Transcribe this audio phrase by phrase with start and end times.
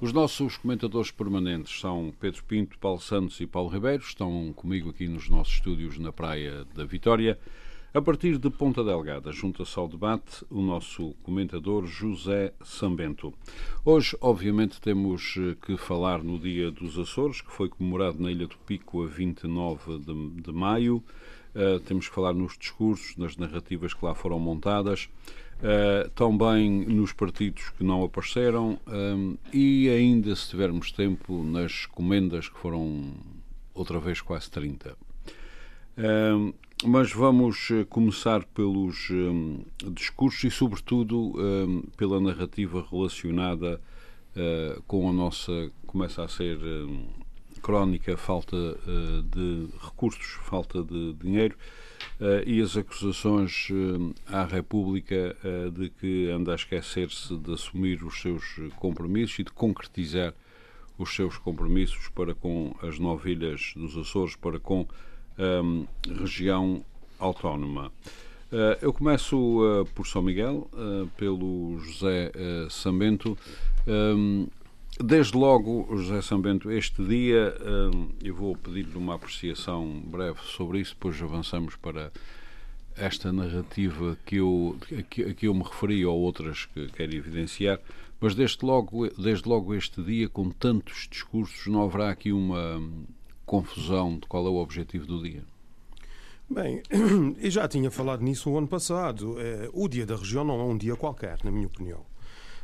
[0.00, 5.06] Os nossos comentadores permanentes são Pedro Pinto, Paulo Santos e Paulo Ribeiro, estão comigo aqui
[5.06, 7.38] nos nossos estúdios na Praia da Vitória.
[7.94, 13.32] A partir de Ponta Delgada, junta-se ao debate o nosso comentador José Sambento.
[13.84, 18.48] Hoje, obviamente, temos eh, que falar no Dia dos Açores, que foi comemorado na Ilha
[18.48, 21.04] do Pico a 29 de, de maio.
[21.54, 25.08] Uh, temos que falar nos discursos, nas narrativas que lá foram montadas,
[25.60, 32.48] uh, também nos partidos que não apareceram um, e ainda, se tivermos tempo, nas comendas
[32.48, 33.12] que foram
[33.74, 34.96] outra vez quase 30.
[35.96, 36.52] Um,
[36.84, 41.34] mas vamos começar pelos um, discursos e, sobretudo,
[41.96, 43.80] pela narrativa relacionada
[44.36, 45.70] uh, com a nossa.
[45.86, 46.58] começa a ser
[47.64, 51.56] crónica falta uh, de recursos, falta de dinheiro
[52.46, 55.36] e as acusações uh, à República
[55.72, 58.44] de que anda a esquecer-se de assumir os seus
[58.76, 60.32] compromissos e de concretizar
[60.96, 64.86] os seus compromissos para com as nove ilhas dos Açores, para com
[65.36, 65.86] a um,
[66.20, 66.84] região
[67.18, 67.90] autónoma.
[68.80, 69.60] eu começo
[69.94, 70.70] por São Miguel,
[71.16, 72.30] pelo José
[72.70, 73.36] Sambento.
[75.02, 77.52] Desde logo, José Sambento, este dia
[77.92, 82.12] hum, eu vou pedir-lhe uma apreciação breve sobre isso, depois avançamos para
[82.96, 87.80] esta narrativa que eu, a que eu me referi ou outras que quero evidenciar,
[88.20, 92.80] mas desde logo, desde logo este dia, com tantos discursos, não haverá aqui uma
[93.44, 95.42] confusão de qual é o objetivo do dia?
[96.48, 96.82] Bem,
[97.40, 99.40] eu já tinha falado nisso o ano passado.
[99.40, 102.04] Eh, o Dia da Região não é um dia qualquer, na minha opinião.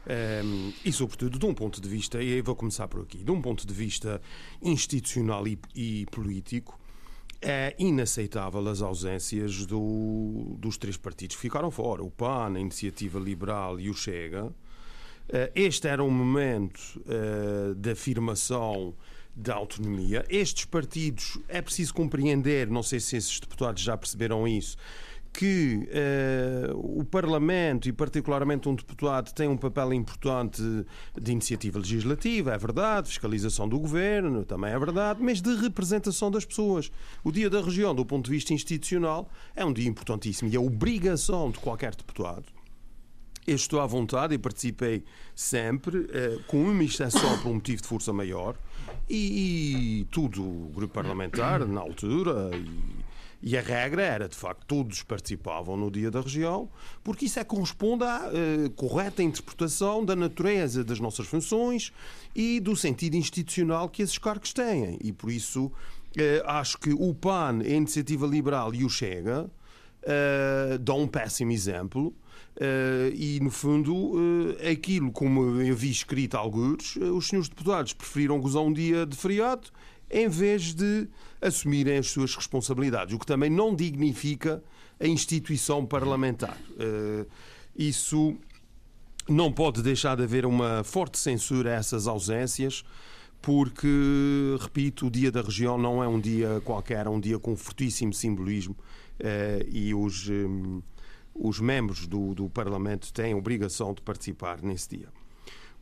[0.07, 3.41] Um, e, sobretudo, de um ponto de vista, e vou começar por aqui, de um
[3.41, 4.21] ponto de vista
[4.63, 6.79] institucional e, e político,
[7.43, 13.19] é inaceitável as ausências do, dos três partidos que ficaram fora: o PAN, a Iniciativa
[13.19, 14.53] Liberal e o Chega.
[15.55, 18.95] Este era um momento uh, de afirmação
[19.35, 20.25] da autonomia.
[20.29, 24.77] Estes partidos, é preciso compreender, não sei se esses deputados já perceberam isso,
[25.33, 25.89] que
[26.75, 30.63] uh, o Parlamento e particularmente um deputado tem um papel importante
[31.21, 36.45] de iniciativa legislativa, é verdade, fiscalização do governo, também é verdade, mas de representação das
[36.45, 36.91] pessoas.
[37.23, 40.61] O Dia da Região, do ponto de vista institucional, é um dia importantíssimo e a
[40.61, 42.45] obrigação de qualquer deputado
[43.47, 45.03] eu estou à vontade e participei
[45.35, 48.55] sempre, eh, com uma exceção por um motivo de força maior,
[49.09, 53.10] e, e tudo o grupo parlamentar, na altura, e
[53.43, 56.69] e a regra era, de facto, todos participavam no Dia da Região,
[57.03, 61.91] porque isso é corresponde à uh, correta interpretação da natureza das nossas funções
[62.35, 64.99] e do sentido institucional que esses cargos têm.
[65.03, 65.73] E por isso uh,
[66.45, 72.15] acho que o PAN, a Iniciativa Liberal e o Chega uh, dão um péssimo exemplo.
[72.57, 77.49] Uh, e, no fundo, uh, aquilo, como eu vi escrito a alguns, uh, os senhores
[77.49, 79.71] deputados preferiram gozar um dia de feriado
[80.11, 81.09] em vez de
[81.41, 84.63] assumirem as suas responsabilidades, o que também não dignifica
[84.99, 86.59] a instituição parlamentar.
[86.79, 87.27] Eh,
[87.77, 88.37] isso
[89.29, 92.85] não pode deixar de haver uma forte censura a essas ausências,
[93.41, 93.89] porque,
[94.61, 98.13] repito, o Dia da Região não é um dia qualquer, é um dia com fortíssimo
[98.13, 98.77] simbolismo
[99.19, 100.83] eh, e os, eh,
[101.35, 105.20] os membros do, do Parlamento têm obrigação de participar nesse dia.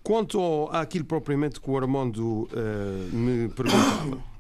[0.02, 2.48] Quanto àquilo propriamente que o Armando uh,
[3.12, 4.18] me perguntava.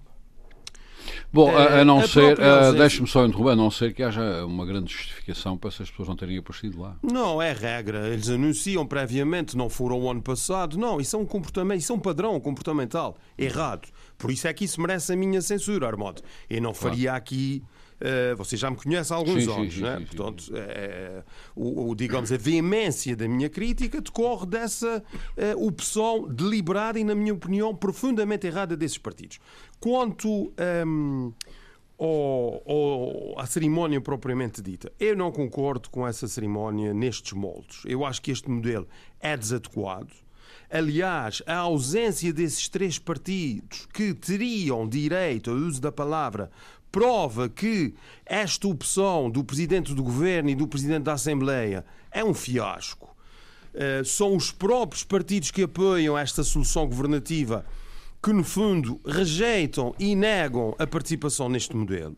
[1.30, 4.46] Bom, a, a não a ser, uh, deixe-me só interromper, a não ser que haja
[4.46, 6.96] uma grande justificação para essas pessoas não terem aparecido lá.
[7.02, 8.08] Não, é regra.
[8.08, 10.78] Eles anunciam previamente, não foram o ano passado.
[10.78, 13.88] Não, isso é um comportamento, isso é um padrão comportamental errado.
[14.16, 16.22] Por isso é que isso merece a minha censura, Armando.
[16.48, 17.18] Eu não faria claro.
[17.18, 17.62] aqui
[18.00, 19.98] Uh, você já me conhece há alguns sim, anos, sim, né?
[19.98, 21.24] sim, portanto, é,
[21.54, 25.02] o, o, digamos, a veemência da minha crítica decorre dessa
[25.36, 29.40] uh, opção deliberada e, na minha opinião, profundamente errada desses partidos.
[29.80, 31.32] Quanto um, ehm,
[33.46, 37.82] cerimónia propriamente dita, eu não concordo com essa cerimónia nestes moldes.
[37.84, 38.86] Eu acho que este modelo
[39.20, 40.12] é desadequado.
[40.70, 46.50] Aliás, a ausência desses três partidos que teriam direito ao uso da palavra
[46.90, 47.94] prova que
[48.24, 53.14] esta opção do Presidente do Governo e do Presidente da Assembleia é um fiasco.
[53.74, 57.64] Uh, são os próprios partidos que apoiam esta solução governativa
[58.22, 62.16] que, no fundo, rejeitam e negam a participação neste modelo.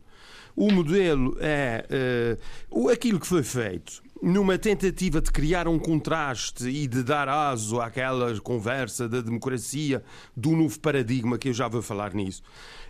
[0.56, 2.38] O modelo é
[2.70, 7.80] uh, aquilo que foi feito numa tentativa de criar um contraste e de dar aso
[7.80, 10.02] àquela conversa da democracia,
[10.36, 12.42] do novo paradigma, que eu já vou falar nisso.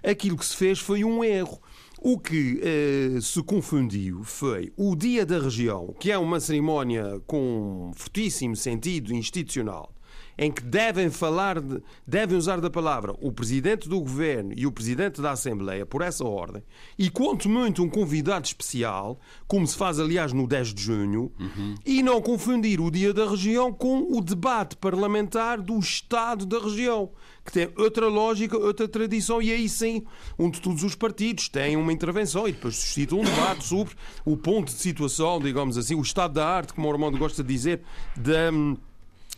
[0.03, 1.61] Aquilo que se fez foi um erro.
[2.03, 7.93] O que eh, se confundiu foi o Dia da Região, que é uma cerimónia com
[7.95, 9.93] fortíssimo sentido institucional,
[10.41, 14.73] em que devem falar, de, devem usar da palavra o Presidente do Governo e o
[14.73, 16.63] Presidente da Assembleia por essa ordem,
[16.99, 21.75] e quanto muito um convidado especial, como se faz aliás no 10 de junho, uhum.
[21.85, 27.11] e não confundir o Dia da Região com o debate parlamentar do Estado da região,
[27.45, 30.07] que tem outra lógica, outra tradição, e aí sim,
[30.39, 33.95] onde todos os partidos têm uma intervenção e depois suscitam um debate sobre
[34.25, 37.53] o ponto de situação, digamos assim, o estado da arte, como o Armando gosta de
[37.53, 37.83] dizer,
[38.17, 38.51] da,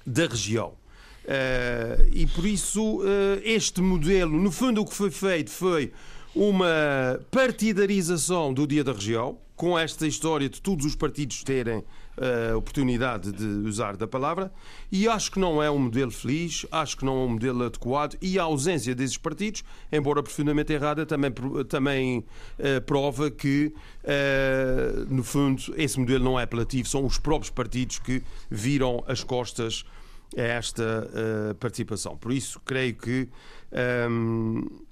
[0.06, 0.80] da região.
[1.24, 3.04] Uh, e por isso, uh,
[3.44, 5.92] este modelo, no fundo, o que foi feito foi
[6.34, 11.84] uma partidarização do Dia da Região, com esta história de todos os partidos terem
[12.16, 14.52] a uh, oportunidade de usar da palavra,
[14.90, 18.16] e acho que não é um modelo feliz, acho que não é um modelo adequado,
[18.20, 21.32] e a ausência desses partidos, embora profundamente errada, também,
[21.68, 22.24] também
[22.84, 23.72] prova que,
[25.08, 29.84] no fundo, esse modelo não é apelativo, são os próprios partidos que viram as costas
[30.36, 32.16] a esta uh, participação.
[32.16, 33.28] Por isso, creio que,
[34.10, 34.82] um, ehm,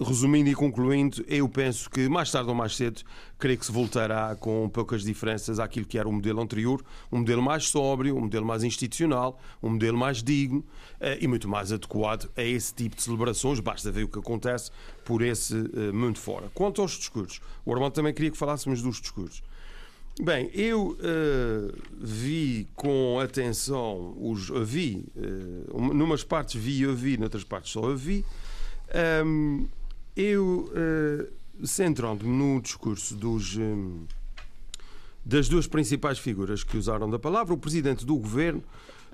[0.00, 3.02] resumindo e concluindo, eu penso que mais tarde ou mais cedo,
[3.38, 7.42] creio que se voltará com poucas diferenças àquilo que era o modelo anterior, um modelo
[7.42, 12.30] mais sóbrio, um modelo mais institucional, um modelo mais digno uh, e muito mais adequado
[12.36, 13.60] a esse tipo de celebrações.
[13.60, 14.70] Basta ver o que acontece
[15.04, 16.48] por esse uh, mundo fora.
[16.54, 19.42] Quanto aos discursos, o Armando também queria que falássemos dos discursos.
[20.20, 27.70] Bem, eu uh, vi com atenção os vi, uh, numas partes vi ouvi, noutras partes
[27.70, 28.24] só ouvi.
[29.24, 29.68] Um,
[30.16, 34.06] eu uh, centrando-me no discurso dos um,
[35.24, 38.64] das duas principais figuras que usaram da palavra, o presidente do governo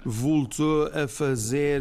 [0.05, 1.81] voltou a fazer,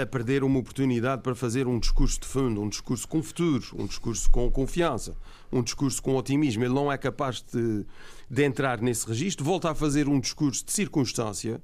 [0.00, 3.86] a perder uma oportunidade para fazer um discurso de fundo, um discurso com futuro, um
[3.86, 5.14] discurso com confiança,
[5.50, 6.64] um discurso com otimismo.
[6.64, 7.84] Ele não é capaz de
[8.32, 11.60] de entrar nesse registro, volta a fazer um discurso de circunstância.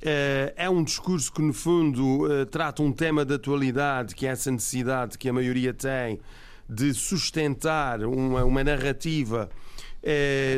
[0.00, 4.30] Eh, é um discurso que, no fundo, eh, trata um tema de atualidade, que é
[4.30, 6.18] essa necessidade que a maioria tem
[6.66, 9.91] de sustentar uma, uma narrativa eh,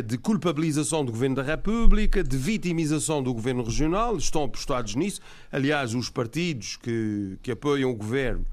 [0.06, 5.20] de culpabilização do Governo da República, de vitimização do Governo Regional, estão apostados nisso.
[5.52, 8.46] Aliás, os partidos que, que apoiam o Governo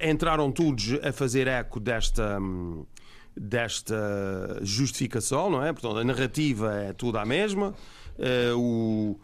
[0.00, 2.40] entraram todos a fazer eco desta.
[2.40, 2.86] Hum,
[3.36, 5.72] desta justificação, não é?
[5.72, 7.74] Portanto, a narrativa é toda a mesma,
[8.18, 9.20] uh, o,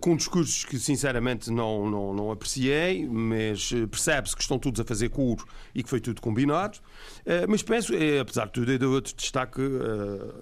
[0.00, 5.08] com discursos que sinceramente não, não, não apreciei, mas percebe-se que estão todos a fazer
[5.08, 5.44] curo
[5.74, 6.78] e que foi tudo combinado.
[7.20, 9.60] Uh, mas penso, apesar de tudo, eu dou outro destaque,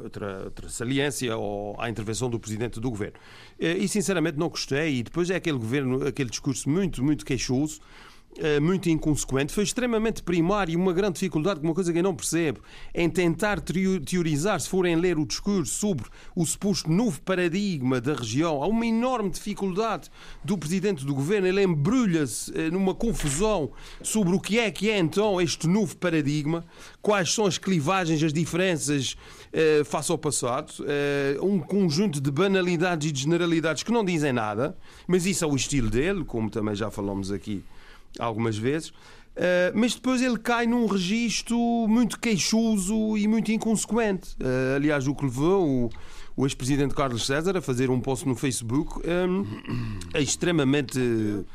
[0.03, 1.33] outra, outra saliência
[1.79, 3.19] à intervenção do Presidente do Governo.
[3.59, 8.10] e sinceramente não gostei, e depois é aquele governo, aquele discurso muito, muito queixoso eh,
[8.63, 12.61] muito inconsequente, foi extremamente primário uma grande dificuldade, uma coisa que eu não percebo,
[12.95, 18.63] em tentar teorizar, se forem ler o discurso sobre o suposto novo paradigma da região.
[18.63, 20.09] Há uma enorme dificuldade
[20.45, 23.73] do presidente do governo, ele embrulha-se eh, numa confusão
[24.03, 26.65] sobre o que é que é então este novo paradigma,
[27.03, 29.17] quais são as clivagens, as diferenças
[29.53, 30.73] uh, face ao passado,
[31.43, 35.57] um conjunto de banalidades e de generalidades que não dizem nada, mas isso é o
[35.57, 37.63] estilo dele, como também já falamos aqui
[38.19, 38.89] algumas vezes.
[38.89, 41.57] Uh, mas depois ele cai num registro
[41.89, 44.35] muito queixoso e muito inconsequente.
[44.41, 45.91] Uh, aliás, o que levou o,
[46.37, 49.47] o ex-presidente Carlos César a fazer um post no Facebook um,
[50.13, 51.47] é extremamente uh,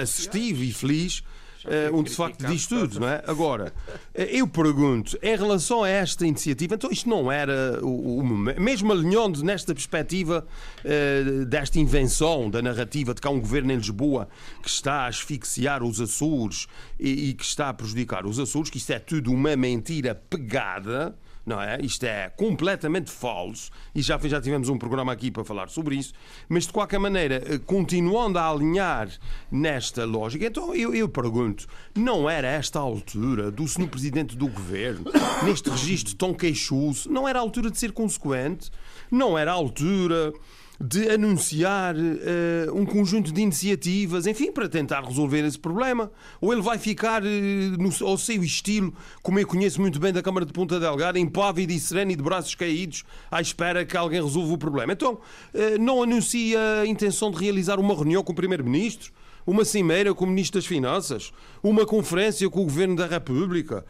[0.00, 1.22] assistivo e feliz
[1.68, 3.22] uh, um de facto diz tudo, não é?
[3.26, 3.72] Agora,
[4.14, 8.92] eh, eu pergunto, em relação a esta iniciativa, então isto não era o, o mesmo
[8.92, 10.46] alinhando nesta perspectiva
[10.84, 14.28] uh, desta invenção da narrativa de que há um governo em Lisboa
[14.62, 16.66] que está a asfixiar os Açores
[16.98, 21.14] e, e que está a prejudicar os Açores, que isto é tudo uma mentira pegada
[21.48, 21.78] não é?
[21.80, 26.12] Isto é completamente falso e já, já tivemos um programa aqui para falar sobre isso,
[26.46, 29.08] mas de qualquer maneira, eh, continuando a alinhar
[29.50, 34.46] nesta lógica, então eu, eu pergunto: não era esta a altura do senhor Presidente do
[34.46, 35.10] Governo,
[35.42, 38.70] neste registro tão queixoso, não era a altura de ser consequente?
[39.10, 40.34] Não era a altura
[40.80, 46.10] de anunciar uh, um conjunto de iniciativas, enfim, para tentar resolver esse problema.
[46.40, 50.22] Ou ele vai ficar uh, no, ao seu estilo, como eu conheço muito bem da
[50.22, 54.22] Câmara de Ponta Delgada, impávido e sereno e de braços caídos, à espera que alguém
[54.22, 54.92] resolva o problema.
[54.92, 59.12] Então, uh, não anuncia a intenção de realizar uma reunião com o Primeiro-Ministro?
[59.48, 63.82] Uma cimeira com o Ministro das Finanças, uma conferência com o Governo da República,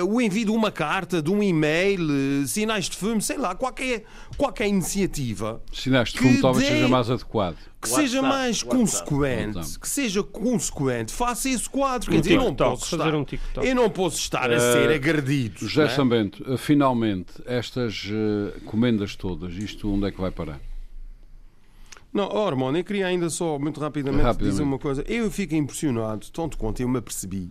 [0.00, 3.52] uh, o envio de uma carta, de um e-mail, uh, sinais de fumo, sei lá,
[3.52, 4.04] qualquer,
[4.36, 5.60] qualquer iniciativa.
[5.72, 6.74] Sinais de fumo talvez dê...
[6.74, 9.80] seja mais adequado que WhatsApp, seja mais WhatsApp, consequente, WhatsApp.
[9.80, 12.08] que seja consequente, faça esse quadro.
[12.08, 13.26] Um Quer dizer, eu não posso estar, um
[13.60, 15.66] eu não posso estar a ser uh, agredido.
[15.66, 15.88] José é?
[15.88, 20.60] Sambento, finalmente, estas uh, comendas todas, isto onde é que vai parar?
[22.12, 25.02] Não, oh, Hormone, eu queria ainda só, muito rapidamente, rapidamente, dizer uma coisa.
[25.08, 27.50] Eu fico impressionado, tanto quanto eu me apercebi.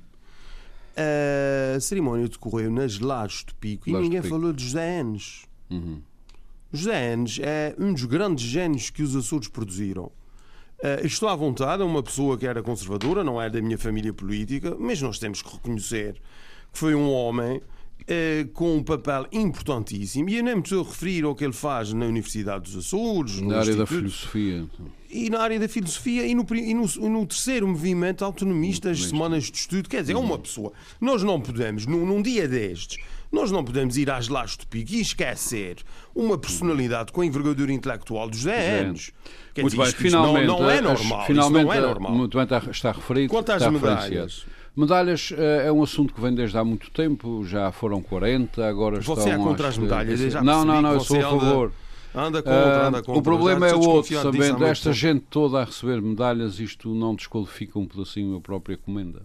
[1.75, 5.45] A cerimónia decorreu nas Lajes do Pico e ninguém falou de José Enes.
[5.69, 6.01] Uhum.
[6.71, 10.11] José Enes é um dos grandes gênios que os Açores produziram.
[10.83, 14.11] Uh, estou à vontade, é uma pessoa que era conservadora, não é da minha família
[14.11, 16.13] política, mas nós temos que reconhecer
[16.71, 17.61] que foi um homem
[18.07, 20.29] eh, com um papel importantíssimo.
[20.29, 23.39] E eu nem me estou a referir ao que ele faz na Universidade dos Açores,
[23.41, 24.65] na área da filosofia.
[25.09, 29.45] E na área da filosofia e no, e no, no terceiro movimento autonomista, as semanas
[29.45, 29.89] de estudo.
[29.89, 30.71] Quer dizer, é uma pessoa.
[30.99, 32.97] Nós não podemos, num, num dia destes,
[33.31, 35.77] nós não podemos ir às lajes do pico e esquecer
[36.13, 39.11] uma personalidade com a envergadura intelectual dos anos.
[39.53, 41.25] Quer muito dizer, bem, finalmente, não, não, é normal.
[41.25, 42.11] Finalmente, não é normal.
[42.13, 43.29] Muito bem, está, está referido.
[43.29, 44.45] Quanto às medalhas.
[44.75, 49.11] Medalhas é um assunto que vem desde há muito tempo, já foram 40, agora você
[49.11, 49.15] estão...
[49.15, 50.19] Você é contra as medalhas?
[50.19, 51.73] Já não, não, não, eu sou a favor.
[52.13, 53.19] Anda contra, anda contra.
[53.19, 57.79] O problema é o outro, sabendo esta gente toda a receber medalhas, isto não desqualifica
[57.79, 59.23] um pedacinho a própria comenda.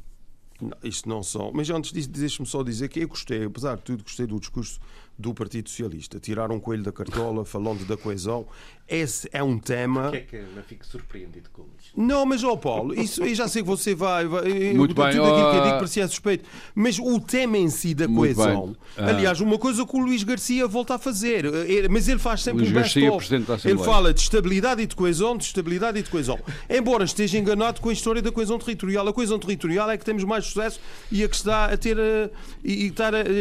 [0.60, 1.50] Não, isto não são.
[1.52, 4.80] Mas antes disso, deixe-me só dizer que eu gostei, apesar de tudo, gostei do discurso
[5.18, 6.20] do Partido Socialista.
[6.20, 8.46] Tirar um coelho da cartola falando da coesão.
[8.88, 10.10] Esse é um tema.
[10.12, 11.90] que é que eu fico surpreendido com isso?
[11.96, 14.26] Não, mas, ó oh Paulo, isso eu já sei que você vai.
[14.26, 15.10] vai Muito bem.
[15.10, 16.48] Tudo aquilo que eu digo parecia suspeito.
[16.72, 18.76] Mas o tema em si da coesão.
[18.96, 19.08] Ah.
[19.08, 21.46] Aliás, uma coisa que o Luís Garcia volta a fazer.
[21.46, 23.68] Eh, mas ele faz sempre Luís um best-of.
[23.68, 26.38] Ele fala de estabilidade e de coesão, de estabilidade e de coesão.
[26.70, 29.08] Embora esteja enganado com a história da coesão territorial.
[29.08, 30.78] A coesão territorial é que temos mais sucesso
[31.10, 31.98] e a que está a ter.
[31.98, 32.30] Eh,
[32.62, 32.92] e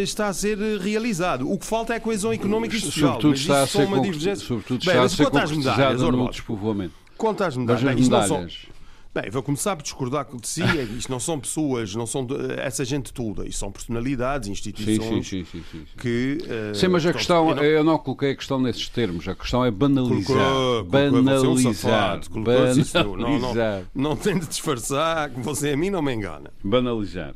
[0.01, 1.51] está a ser realizado.
[1.51, 3.13] O que falta é a coesão económica e social.
[3.13, 4.45] Sobretudo está a ser, divergência.
[4.45, 6.93] Sobretudo está a ser concretizada no despovoamento.
[7.17, 7.99] Quanto às medalhas.
[7.99, 8.67] medalhas.
[9.15, 10.61] Bem, vou começar por discordar de si.
[10.61, 13.47] É isto não são pessoas, não são essa gente toda.
[13.47, 16.37] Isto são personalidades, instituições sim, sim, sim, que.
[16.41, 17.63] Uh, sim, mas a questão, eu não...
[17.63, 17.97] eu não...
[17.97, 19.25] coloquei a questão nesses termos.
[19.25, 20.35] A questão é banalizar.
[20.35, 22.19] Colocou, banalizar.
[22.29, 23.05] Colocou, banalizar.
[23.05, 26.51] Não, não, não tem de disfarçar que você a mim não me engana.
[26.61, 27.35] Banalizar.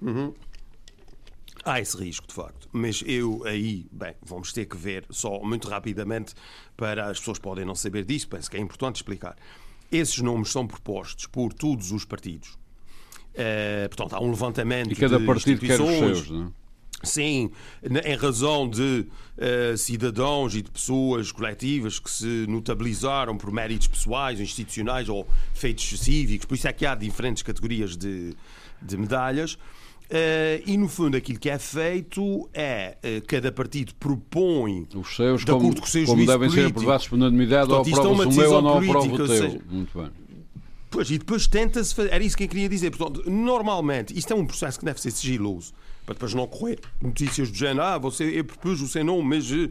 [0.00, 0.32] Uhum.
[1.66, 2.63] Há esse risco, de facto.
[2.76, 6.34] Mas eu aí, bem, vamos ter que ver só muito rapidamente
[6.76, 9.36] para as pessoas podem não saber disso, penso que é importante explicar.
[9.92, 12.58] Esses nomes são propostos por todos os partidos.
[13.30, 16.64] Uh, portanto, há um levantamento e cada partido quer os seus, não é?
[17.04, 17.52] Sim,
[17.82, 24.40] em razão de uh, cidadãos e de pessoas coletivas que se notabilizaram por méritos pessoais,
[24.40, 28.34] institucionais ou feitos cívicos, por isso é que há diferentes categorias de,
[28.82, 29.56] de medalhas.
[30.04, 35.40] Uh, e no fundo aquilo que é feito é uh, cada partido propõe os seus
[35.40, 38.62] de como, com seus como devem ser aprovados por unanimidade ou aprovas o meu ou
[38.62, 39.26] não aprova o teu.
[39.26, 40.10] Seja, Muito bem.
[40.90, 42.12] Pois, e depois tenta-se fazer.
[42.12, 42.94] Era isso que eu queria dizer.
[42.94, 45.72] Portanto, normalmente, isto é um processo que deve ser sigiloso
[46.04, 47.82] para depois não correr notícias do género.
[47.82, 49.70] Ah, você, eu propus o seu nome, mas uh,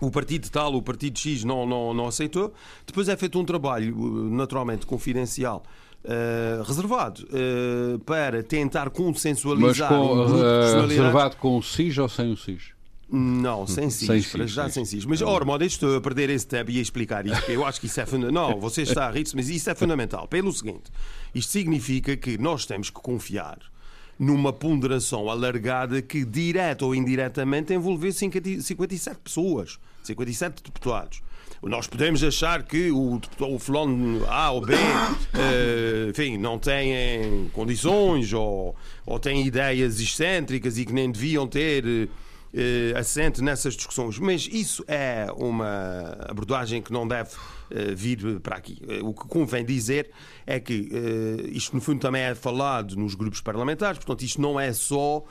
[0.00, 2.54] o partido tal, o partido X não, não, não aceitou.
[2.86, 3.94] Depois é feito um trabalho
[4.30, 5.64] naturalmente confidencial
[6.06, 12.32] Uh, reservado uh, para tentar consensualizar Mas com, uh, reservado com o SIS ou sem
[12.32, 12.76] o SIS?
[13.10, 15.04] Não, sem SIS, sem para já sem SIS.
[15.04, 17.86] Mas, oh, irmão, estou a perder esse tempo e a explicar isto, eu acho que
[17.86, 18.50] isso é fundamental.
[18.50, 20.28] Não, você está a rir mas isso é fundamental.
[20.28, 20.90] Pelo seguinte,
[21.34, 23.58] isto significa que nós temos que confiar
[24.18, 31.20] numa ponderação alargada que, direta ou indiretamente, envolver 57 pessoas, 57 deputados.
[31.62, 38.32] Nós podemos achar que o, o fulano A ou B, uh, enfim, não têm condições
[38.32, 44.18] ou, ou têm ideias excêntricas e que nem deviam ter uh, nessas discussões.
[44.18, 47.30] Mas isso é uma abordagem que não deve
[47.94, 48.78] vir para aqui.
[49.02, 50.10] o que convém dizer
[50.46, 50.88] é que
[51.52, 55.24] isto, no fundo, também é falado nos grupos parlamentares, portanto, isto não é só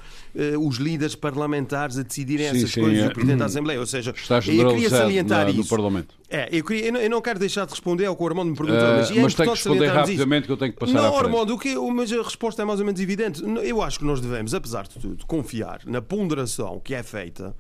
[0.60, 3.08] os líderes parlamentares a decidirem sim, essas sim, coisas, é.
[3.08, 3.80] o Presidente da Assembleia.
[3.80, 4.14] Ou seja,
[4.48, 5.70] eu queria salientar na, isso.
[5.70, 6.16] Parlamento.
[6.30, 8.50] É, eu, queria, eu, não, eu, não, quero deixar de responder ao que o Armando
[8.50, 10.48] me perguntou, uh, mas, é mas tem que responder rapidamente isso.
[10.48, 11.18] que eu tenho que passar não.
[11.18, 13.44] Armando, o que, mas a resposta é mais ou menos evidente.
[13.64, 17.56] Eu acho que nós devemos, apesar de tudo, confiar na ponderação que é feita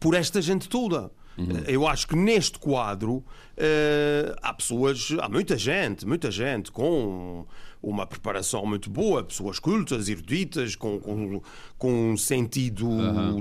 [0.00, 1.10] por esta gente toda.
[1.38, 1.62] Uhum.
[1.66, 3.22] Eu acho que neste quadro
[3.58, 7.44] uh, há pessoas, há muita gente, muita gente com
[7.82, 11.40] uma preparação muito boa, pessoas cultas, eruditas, com, com,
[11.78, 12.88] com um sentido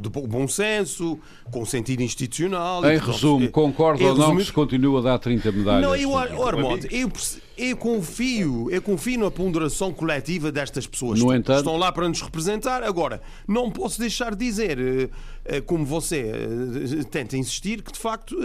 [0.01, 1.17] de bo- bom senso,
[1.51, 2.85] com um sentido institucional.
[2.85, 5.81] Em resumo, é- concorda em ou não que se continua a dar 30 medalhas?
[5.81, 7.11] não, eu, Armando, eu,
[7.57, 12.07] eu confio, eu confio na ponderação coletiva destas pessoas No que entanto- estão lá para
[12.07, 12.83] nos representar.
[12.83, 15.09] Agora, não posso deixar de dizer, eh,
[15.45, 16.31] eh, como você
[17.09, 18.35] tenta insistir, que de facto,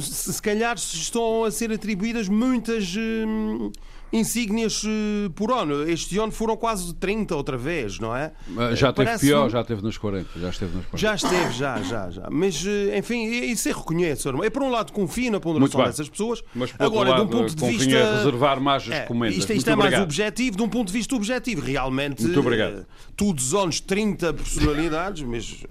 [0.00, 3.70] se calhar estão a ser atribuídas muitas eh,
[4.12, 5.88] insígnias eh, por ano.
[5.88, 8.32] Este ano foram quase 30 outra vez, não é?
[8.74, 10.28] Já teve Parece-me- pior, já teve nas 40.
[10.38, 10.96] Já esteve nas 40.
[10.98, 12.28] já esteve, já, já, já.
[12.30, 14.28] Mas, eh, enfim, isso reconheço.
[14.28, 14.44] Armando.
[14.46, 16.42] É por um lado confio na ponderação dessas pessoas.
[16.54, 18.14] Mas por Agora, outro de um lado, ponto de vista.
[18.16, 19.38] reservar mais as É, comendas.
[19.38, 20.02] isto, isto é mais obrigado.
[20.04, 21.62] objetivo, de um ponto de vista objetivo.
[21.62, 22.86] Realmente, Muito obrigado.
[23.16, 25.64] todos os anos 30 personalidades, mas.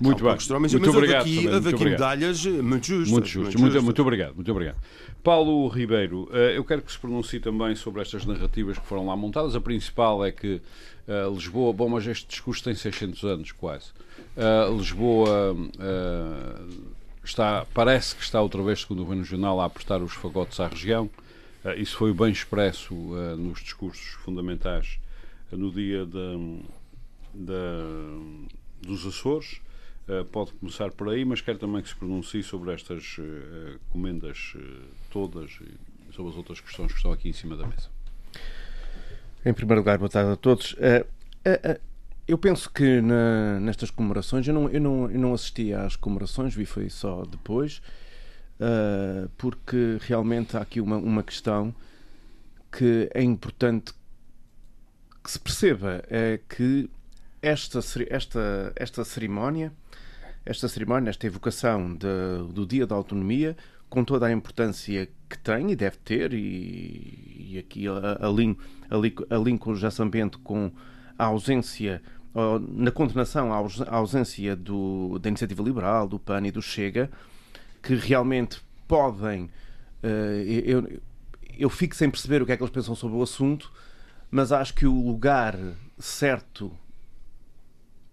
[0.00, 0.32] Muito bem.
[0.32, 2.00] Mas, Muito mas obrigado aqui, também, muito aqui obrigado.
[2.00, 3.10] medalhas eh, muito justas.
[3.12, 3.82] Muito justo, muito, justas.
[3.84, 4.76] muito obrigado, muito obrigado.
[5.22, 9.16] Paulo Ribeiro, eh, eu quero que se pronuncie também sobre estas narrativas que foram lá
[9.16, 9.54] montadas.
[9.54, 10.60] A principal é que
[11.06, 13.86] eh, Lisboa, bom, mas este discurso tem 600 anos quase.
[14.76, 15.56] Lisboa
[17.24, 20.66] está, parece que está outra vez, segundo o Governo Jornal, a apertar os fagotes à
[20.68, 21.08] região.
[21.76, 22.92] Isso foi bem expresso
[23.38, 24.98] nos discursos fundamentais
[25.52, 26.36] no dia da,
[27.32, 28.18] da-
[28.82, 29.60] dos Açores.
[30.06, 34.52] Uh, pode começar por aí, mas quero também que se pronuncie sobre estas uh, comendas
[34.54, 37.88] uh, todas e sobre as outras questões que estão aqui em cima da mesa.
[39.44, 40.74] Em primeiro lugar, boa tarde a todos.
[40.78, 41.04] Eh,
[41.44, 41.80] eh, eh,
[42.26, 46.54] eu penso que na- nestas comemorações, eu não, eu, não, eu não assisti às comemorações,
[46.54, 47.82] vi foi só depois,
[48.60, 51.74] eh, porque realmente há aqui uma, uma questão
[52.72, 53.92] que é importante
[55.22, 56.88] que se perceba, é que
[57.48, 59.72] esta, esta, esta cerimónia,
[60.46, 63.56] esta cerimónia, esta evocação de- do Dia da Autonomia,
[63.88, 67.84] com toda a importância que tem e deve ter, e, e aqui
[68.20, 68.56] alinho,
[69.30, 70.72] alinho, com o José Bento com
[71.18, 72.02] a ausência,
[72.72, 77.10] na condenação à ausência do, da Iniciativa Liberal, do PAN e do Chega,
[77.82, 79.48] que realmente podem.
[80.02, 81.00] eh, eu,
[81.56, 83.70] eu fico sem perceber o que é que eles pensam sobre o assunto,
[84.30, 85.56] mas acho que o lugar
[85.98, 86.72] certo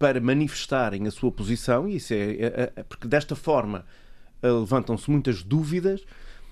[0.02, 3.86] para manifestarem a sua posição, e isso é, é- é- porque desta forma
[4.42, 6.04] eh, levantam-se muitas dúvidas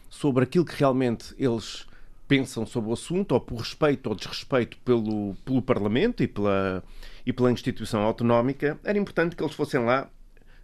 [0.08, 1.84] sobre aquilo que realmente eles
[2.28, 6.84] pensam sobre o assunto, ou por respeito ou desrespeito pelo, pelo Parlamento e pela,
[7.26, 10.08] e pela instituição autonómica, era importante que eles fossem lá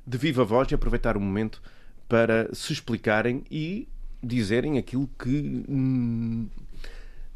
[0.07, 1.61] de viva voz e aproveitar o momento
[2.09, 3.89] para se explicarem e
[4.23, 6.47] dizerem aquilo que hum,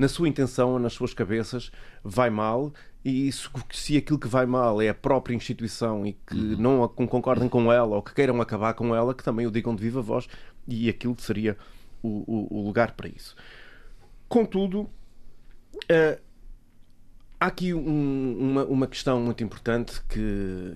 [0.01, 1.71] na sua intenção ou nas suas cabeças
[2.03, 2.73] vai mal
[3.05, 6.89] e isso, se aquilo que vai mal é a própria instituição e que não a-
[6.89, 10.03] concordem com ela ou que queiram acabar com ela, que também o digam de viva
[10.03, 10.27] voz
[10.67, 11.57] e aquilo seria
[12.03, 13.35] o, o- o lugar para isso.
[14.29, 14.89] Contudo,
[15.89, 16.19] eh,
[17.39, 20.75] há aqui um- uma, uma questão muito importante que,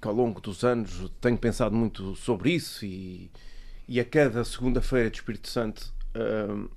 [0.00, 3.30] que ao longo dos anos tenho pensado muito sobre isso e,
[3.88, 6.68] e a cada segunda-feira de Espírito Santo ah,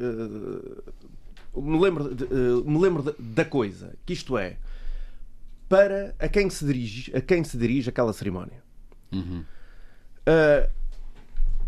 [0.00, 4.56] ah, me lembro, de- ah, me lembro da- da coisa, que isto é
[5.68, 8.62] para a quem se dirige, a quem se dirige aquela cerimónia.
[10.26, 10.68] Ah,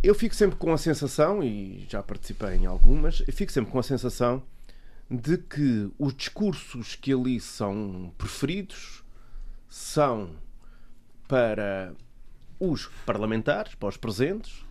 [0.03, 3.79] eu fico sempre com a sensação, e já participei em algumas, eu fico sempre com
[3.79, 4.43] a sensação
[5.11, 9.05] de que os discursos que ali são preferidos
[9.69, 10.31] são
[11.29, 11.95] para
[12.59, 14.65] os parlamentares, para os presentes,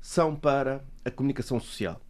[0.00, 2.00] são para a comunicação social.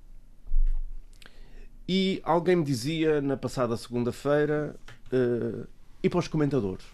[1.89, 4.77] E alguém me dizia na passada segunda-feira
[5.11, 5.67] eh,
[6.03, 6.85] e para os comentadores.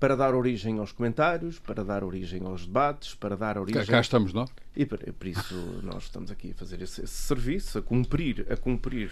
[0.00, 3.86] Para dar origem aos comentários, para dar origem aos debates, para dar Cá, origem.
[3.86, 4.50] cá estamos nós.
[4.76, 8.56] E por, por isso nós estamos aqui a fazer esse, esse serviço, a cumprir, a
[8.56, 9.10] cumprir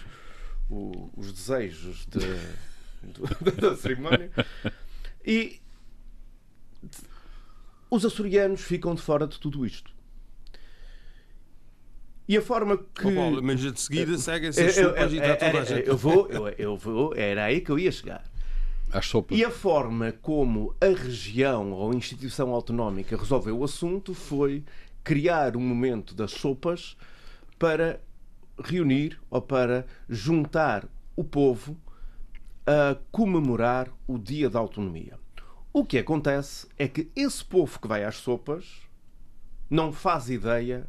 [0.69, 2.19] o- os desejos de-
[3.61, 4.31] da cerimónia.
[5.25, 5.59] E
[7.89, 9.91] os açorianos ficam de fora de tudo isto.
[12.27, 13.07] E a forma que.
[13.07, 15.65] Ó, Paulo, mas de seguida segue eu, essas eu- sopas e está toda a eu-
[15.65, 15.87] gente.
[15.87, 18.23] eu vou, eu, eu vou, era aí que eu ia chegar.
[18.91, 19.37] Às sopas.
[19.37, 24.63] E a forma como a região ou a instituição autonómica resolveu o assunto foi
[25.03, 26.95] criar um momento das sopas
[27.59, 27.99] para
[28.63, 30.85] reunir ou para juntar
[31.15, 31.77] o povo
[32.65, 35.17] a comemorar o Dia da Autonomia.
[35.73, 38.65] O que acontece é que esse povo que vai às sopas
[39.69, 40.87] não faz ideia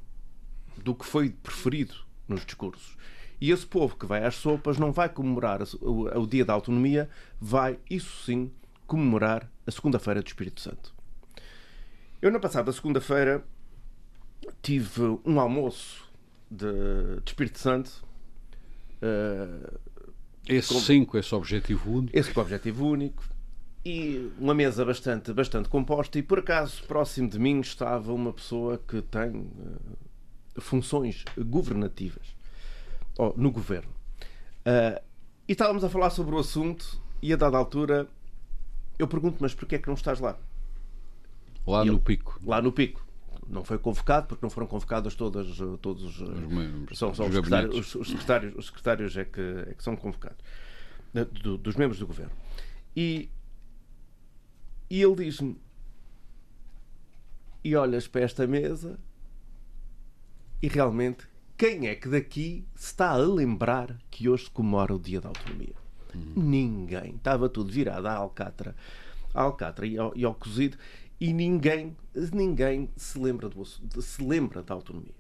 [0.82, 1.94] do que foi preferido
[2.26, 2.96] nos discursos.
[3.40, 7.08] E esse povo que vai às sopas não vai comemorar o, Dia da Autonomia,
[7.40, 8.50] vai, isso sim,
[8.86, 10.94] comemorar a Segunda-feira do Espírito Santo.
[12.20, 13.44] Eu, na passada segunda-feira,
[14.60, 16.10] tive um almoço
[16.50, 18.08] de, de Espírito Santo
[19.02, 19.78] Uh,
[20.48, 22.18] esse com, sim, com esse objetivo único.
[22.18, 23.22] Esse objetivo único.
[23.84, 26.18] E uma mesa bastante, bastante composta.
[26.18, 29.98] E por acaso, próximo de mim estava uma pessoa que tem uh,
[30.60, 32.36] funções governativas
[33.18, 33.90] oh, no governo.
[34.60, 35.00] Uh,
[35.46, 37.00] e estávamos a falar sobre o assunto.
[37.20, 38.08] E a dada altura,
[38.98, 40.38] eu pergunto: Mas porquê é que não estás lá?
[41.66, 42.40] Lá no pico.
[42.44, 43.06] Lá no pico.
[43.46, 47.74] Não foi convocado porque não foram convocadas todas todos os, membros, são, são os, secretários,
[47.74, 50.44] os, os, secretários, os secretários é que, é que são convocados
[51.42, 52.32] do, dos membros do governo.
[52.94, 53.30] E,
[54.90, 55.58] e ele diz-me:
[57.64, 58.98] e olhas para esta mesa
[60.62, 64.98] e realmente quem é que daqui se está a lembrar que hoje se comemora o
[64.98, 65.74] Dia da Autonomia?
[66.14, 66.32] Hum.
[66.36, 67.16] Ninguém.
[67.16, 68.76] Estava tudo virado à alcatra,
[69.34, 70.76] à alcatra e ao, e ao cozido
[71.20, 71.96] e ninguém,
[72.32, 75.14] ninguém se lembra, do, se lembra da autonomia.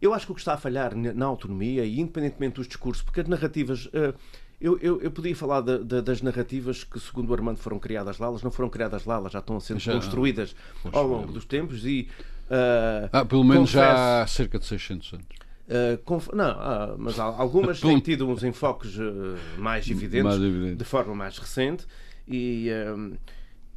[0.00, 3.20] Eu acho que o que está a falhar na autonomia, e independentemente dos discursos, porque
[3.20, 3.88] as narrativas.
[3.92, 4.14] Eh,
[4.60, 8.18] eu, eu, eu podia falar de, de, das narrativas que, segundo o Armando, foram criadas
[8.18, 8.26] lá.
[8.26, 10.56] Elas não foram criadas lá, elas já estão sendo já, construídas
[10.92, 11.84] ao longo dos tempos.
[11.84, 12.08] E,
[12.50, 15.26] uh, ah, pelo menos confesso, já há cerca de 600 anos.
[15.66, 16.28] Uh, conf...
[16.32, 20.76] Não, uh, mas algumas têm tido uns enfoques uh, mais evidentes, mais evidente.
[20.76, 21.86] de forma mais recente.
[22.28, 22.68] E,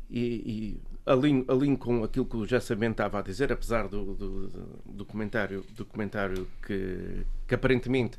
[0.09, 4.47] e, e alinho, alinho com aquilo que o Jessamento estava a dizer, apesar do, do,
[4.85, 8.17] do comentário, do comentário que, que aparentemente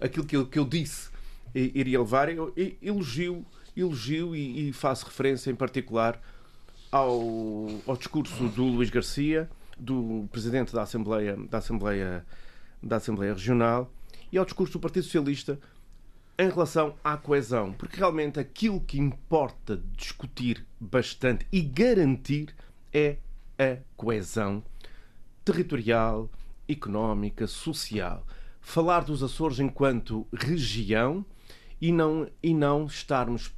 [0.00, 1.10] aquilo que eu, que eu disse
[1.54, 3.44] iria levar, eu elogio,
[3.76, 6.20] elogio e, e faço referência em particular
[6.92, 7.20] ao,
[7.86, 12.24] ao discurso do Luís Garcia, do presidente da Assembleia, da Assembleia,
[12.82, 13.90] da Assembleia Regional,
[14.30, 15.58] e ao discurso do Partido Socialista
[16.38, 22.54] em relação à coesão, porque realmente aquilo que importa discutir bastante e garantir
[22.92, 23.16] é
[23.58, 24.62] a coesão
[25.44, 26.30] territorial,
[26.68, 28.26] económica, social.
[28.60, 31.24] Falar dos Açores enquanto região
[31.80, 33.52] e não, e não estarmos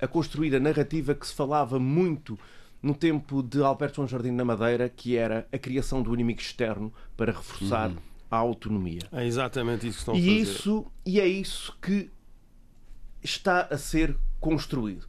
[0.00, 2.38] a construir a narrativa que se falava muito
[2.82, 6.92] no tempo de Alberto João Jardim na Madeira, que era a criação do inimigo externo
[7.16, 9.02] para reforçar uhum à autonomia.
[9.10, 10.52] É exatamente isso que estão e a fazer.
[10.52, 12.10] Isso, e é isso que
[13.22, 15.06] está a ser construído.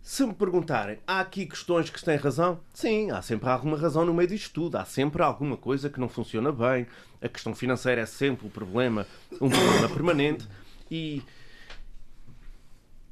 [0.00, 2.58] Se me perguntarem, há aqui questões que têm razão?
[2.72, 4.76] Sim, há sempre alguma razão no meio disto tudo.
[4.76, 6.86] Há sempre alguma coisa que não funciona bem.
[7.20, 10.48] A questão financeira é sempre um problema, um problema permanente.
[10.90, 11.22] E,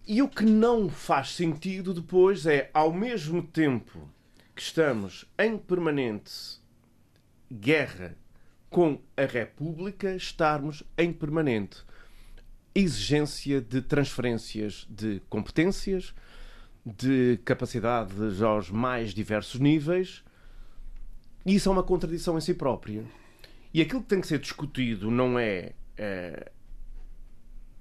[0.08, 4.08] e o que não faz sentido depois é, ao mesmo tempo
[4.56, 6.58] que estamos em permanente
[7.52, 8.16] guerra
[8.70, 11.84] com a República estarmos em permanente
[12.74, 16.14] exigência de transferências de competências,
[16.86, 20.24] de capacidades aos mais diversos níveis.
[21.44, 23.04] Isso é uma contradição em si própria.
[23.74, 26.50] E aquilo que tem que ser discutido não é, é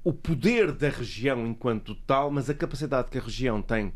[0.07, 3.91] o poder da região enquanto tal, mas a capacidade que a região tem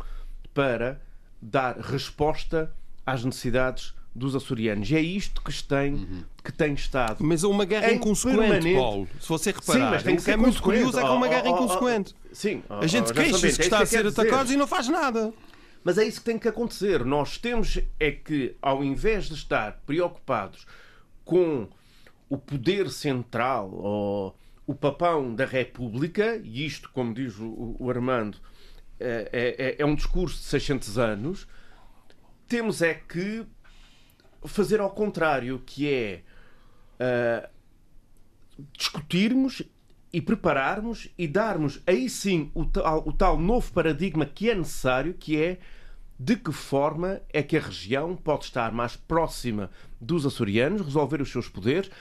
[0.54, 1.00] para
[1.42, 2.70] dar resposta
[3.06, 4.92] às necessidades dos açorianos.
[4.92, 6.24] E é isto que tem, uhum.
[6.44, 7.24] que tem estado.
[7.24, 9.08] Mas é uma guerra inconsequente, Paulo.
[9.22, 11.30] Se você reparar, sim, mas tem que, ser é muito curioso é que é uma
[11.30, 12.14] guerra oh, oh, oh, inconsequente.
[12.34, 15.34] sim, a gente queixa-se que é está a ser atacado e não faz nada.
[15.82, 17.06] Mas é isso que tem que acontecer.
[17.06, 20.68] Nós temos é que, ao invés de estar preocupados
[21.24, 21.70] com
[22.28, 24.36] o poder central ou
[24.72, 28.38] o papão da República, e isto, como diz o, o Armando,
[28.98, 31.48] é, é, é um discurso de 600 anos,
[32.48, 33.46] temos é que
[34.46, 36.22] fazer ao contrário, que é
[37.02, 37.50] uh,
[38.78, 39.62] discutirmos
[40.14, 45.14] e prepararmos e darmos aí sim o tal, o tal novo paradigma que é necessário,
[45.14, 45.60] que é
[46.18, 51.32] de que forma é que a região pode estar mais próxima dos açorianos, resolver os
[51.32, 51.92] seus poderes,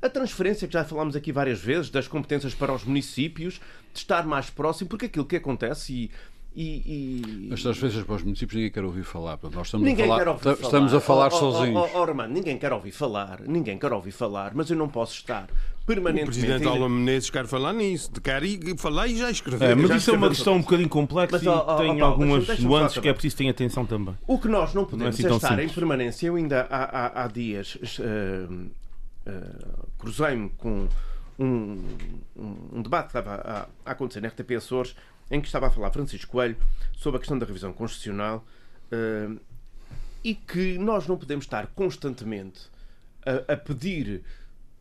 [0.00, 3.60] a transferência que já falámos aqui várias vezes das competências para os municípios,
[3.92, 6.10] de estar mais próximo, porque aquilo que acontece e
[6.56, 7.52] e, e...
[7.52, 9.38] As transferências para os municípios ninguém quer ouvir falar.
[9.52, 10.96] Nós estamos ninguém a falar, quer ouvir estamos falar.
[10.96, 11.90] a falar oh, sozinhos.
[11.94, 15.48] Oh, oh, ninguém quer ouvir falar, ninguém quer ouvir falar, mas eu não posso estar
[15.84, 16.30] permanentemente.
[16.30, 18.40] O Presidente Alba Menezes quer falar nisso, quer
[18.78, 19.70] falar e já escrever.
[19.70, 22.58] É, mas já isso é uma questão um bocadinho complexa mas, e oh, tem algumas
[22.58, 24.14] nuances que é preciso ter atenção também.
[24.26, 25.70] O que nós não podemos não é, assim é estar simples.
[25.70, 26.26] em permanência.
[26.26, 28.66] Eu ainda há, há, há dias uh,
[29.26, 30.88] uh, cruzei-me com
[31.38, 31.84] um,
[32.36, 34.96] um, um, debate que estava a, a acontecer na RTP Açores
[35.30, 36.56] em que estava a falar Francisco Coelho
[36.92, 38.44] sobre a questão da revisão constitucional
[38.92, 39.38] uh,
[40.24, 42.68] e que nós não podemos estar constantemente
[43.24, 44.22] a, a pedir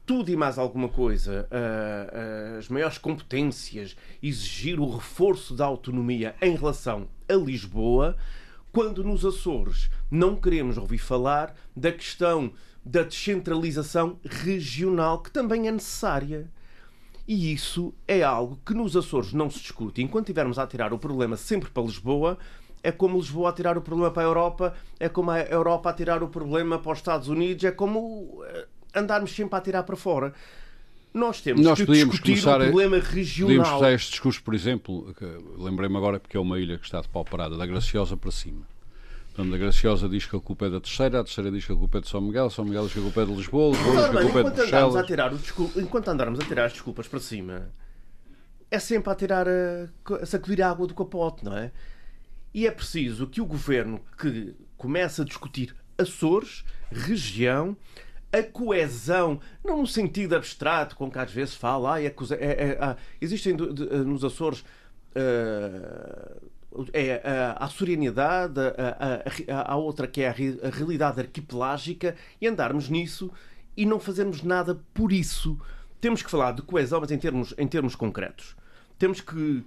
[0.05, 6.35] tudo e mais alguma coisa, uh, uh, as maiores competências, exigir o reforço da autonomia
[6.41, 8.15] em relação a Lisboa,
[8.71, 12.53] quando nos Açores não queremos ouvir falar da questão
[12.85, 16.47] da descentralização regional, que também é necessária.
[17.27, 20.03] E isso é algo que nos Açores não se discute.
[20.03, 22.37] Enquanto tivermos a tirar o problema sempre para Lisboa,
[22.83, 25.93] é como Lisboa a tirar o problema para a Europa, é como a Europa a
[25.93, 29.95] tirar o problema para os Estados Unidos, é como eh, andarmos sempre a tirar para
[29.95, 30.33] fora.
[31.11, 33.47] Nós temos Nós que discutir o problema regional.
[33.47, 35.15] Podíamos usar este discurso, por exemplo,
[35.57, 38.67] lembrei-me agora porque é uma ilha que está de pau parada, da Graciosa para cima.
[39.35, 41.75] Portanto, a Graciosa diz que a culpa é da terceira, a terceira diz que a
[41.75, 43.95] culpa é de São Miguel, São Miguel diz que a culpa é de Lisboa, Lisboa
[43.95, 44.95] diz que a culpa é de Bruxelas.
[44.95, 45.39] A tirar o
[45.75, 47.69] enquanto andarmos a tirar as desculpas para cima,
[48.71, 49.89] é sempre a tirar a,
[50.21, 51.73] a sacudir a água do capote, não é?
[52.53, 57.75] E é preciso que o governo que comece a discutir Açores, região,
[58.31, 62.95] a coesão, não no sentido abstrato com que às vezes fala, ah, é, é, é,
[63.19, 63.65] existem de,
[64.05, 64.63] nos Açores
[65.11, 66.41] uh,
[66.93, 73.31] é, a açorianidade, a, a, a, outra que é a, realidade arquipelágica, e andarmos nisso
[73.75, 75.59] e não fazermos nada por isso.
[75.99, 78.55] Temos que falar de coesão, mas em termos, em termos concretos.
[78.97, 79.63] Temos que,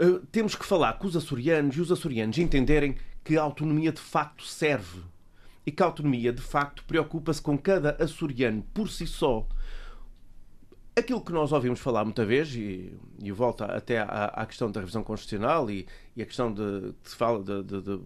[0.00, 4.00] uh, temos que falar com os açorianos e os açorianos entenderem que a autonomia de
[4.00, 5.00] facto serve
[5.66, 9.46] e que a autonomia, de facto, preocupa-se com cada açoriano por si só.
[10.96, 14.80] Aquilo que nós ouvimos falar muita vez, e, e volta até à, à, questão da
[14.80, 18.00] revisão constitucional e, e a questão de, de se fala de, de, de,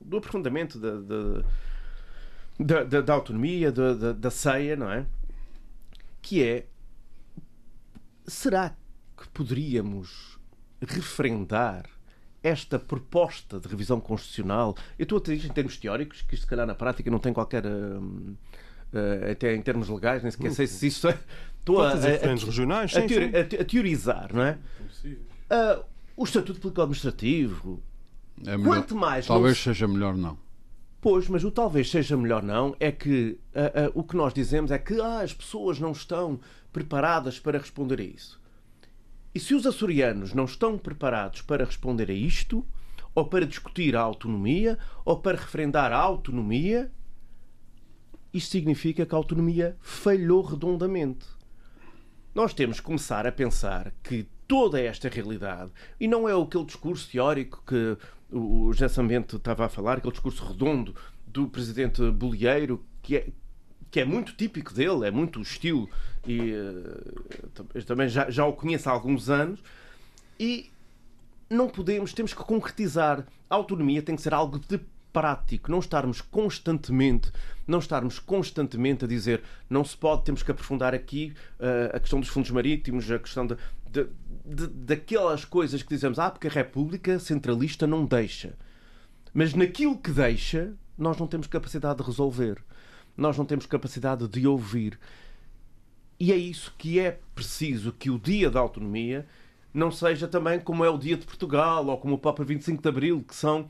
[0.00, 0.78] do aprofundamento
[2.58, 5.04] da, autonomia, da, da ceia, não é?
[6.22, 6.66] Que é,
[8.26, 8.74] será
[9.16, 10.38] que poderíamos
[10.80, 11.84] referendar
[12.42, 16.48] esta proposta de revisão constitucional, eu estou a dizer em termos teóricos, que isto se
[16.48, 17.66] calhar na prática não tem qualquer.
[17.66, 18.36] Uh,
[19.30, 21.18] até em termos legais, nem sequer sei se isso é.
[21.66, 24.56] Estou a, a, a, regionais, sim, teori, a, teorizar, não é?
[25.50, 25.84] Uh,
[26.16, 27.82] o Estatuto Político Administrativo.
[28.46, 29.26] É melhor, Quanto mais.
[29.26, 29.62] Talvez não...
[29.64, 30.38] seja melhor não.
[31.00, 34.70] Pois, mas o talvez seja melhor não é que uh, uh, o que nós dizemos
[34.70, 36.38] é que ah, as pessoas não estão
[36.72, 38.40] preparadas para responder a isso.
[39.34, 42.64] E se os açorianos não estão preparados para responder a isto,
[43.14, 46.90] ou para discutir a autonomia, ou para referendar a autonomia,
[48.36, 51.26] isto significa que a autonomia falhou redondamente.
[52.34, 57.10] Nós temos que começar a pensar que toda esta realidade, e não é aquele discurso
[57.10, 57.96] teórico que
[58.30, 60.94] o José Sambento estava a falar, aquele discurso redondo
[61.26, 63.28] do presidente Bolieiro, que é,
[63.90, 65.88] que é muito típico dele, é muito estilo,
[66.26, 69.62] e uh, também já, já o conheço há alguns anos,
[70.38, 70.70] e
[71.48, 73.26] não podemos, temos que concretizar.
[73.48, 74.80] A autonomia tem que ser algo de
[75.16, 77.32] prático, não estarmos constantemente,
[77.66, 82.20] não estarmos constantemente a dizer não se pode, temos que aprofundar aqui uh, a questão
[82.20, 83.56] dos fundos marítimos, a questão de,
[83.90, 84.06] de,
[84.44, 88.54] de, daquelas coisas que dizemos, ah, porque a República centralista não deixa.
[89.32, 92.62] Mas naquilo que deixa, nós não temos capacidade de resolver
[93.16, 94.98] nós não temos capacidade de ouvir.
[96.20, 99.26] E é isso que é preciso que o dia da autonomia
[99.72, 102.88] não seja também como é o dia de Portugal ou como o Papa 25 de
[102.88, 103.68] Abril, que são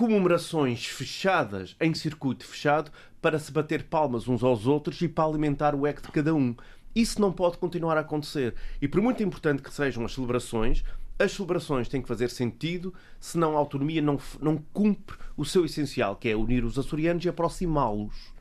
[0.00, 5.74] comemorações fechadas em circuito fechado para se bater palmas uns aos outros e para alimentar
[5.74, 6.56] o ego de cada um.
[6.96, 8.54] Isso não pode continuar a acontecer.
[8.80, 10.82] E por muito importante que sejam as celebrações,
[11.18, 16.16] as celebrações têm que fazer sentido, senão a autonomia não, não cumpre o seu essencial,
[16.16, 18.32] que é unir os açorianos e aproximá-los.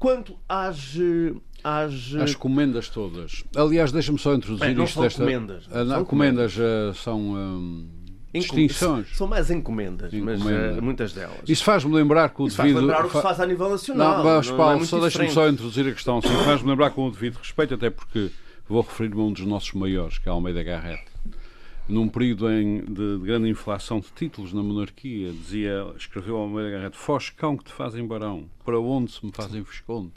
[0.00, 0.96] Quanto às,
[1.62, 2.14] às.
[2.16, 3.44] As comendas todas.
[3.54, 5.22] Aliás, deixa-me só introduzir Bem, não isto são desta.
[5.22, 7.20] Comendas, não, são comendas, uh, são.
[7.20, 9.16] Um, distinções.
[9.16, 10.44] São mais encomendas, Encomenda.
[10.44, 11.38] mas uh, muitas delas.
[11.48, 12.74] Isso faz-me lembrar que o Isso devido.
[12.74, 14.18] Faz lembrar o que se faz a nível nacional.
[14.18, 16.20] Não, mas, Paulo, é só deixa-me só introduzir a questão.
[16.20, 18.30] Faz-me lembrar com o devido respeito, até porque
[18.68, 21.08] vou referir-me a um dos nossos maiores, que é Almeida Garrett
[21.88, 26.96] num período em, de, de, grande inflação de títulos na monarquia, dizia, escreveu Almeida Garrett,
[26.96, 30.12] foge cão que te fazem barão, para onde se me fazem visconde.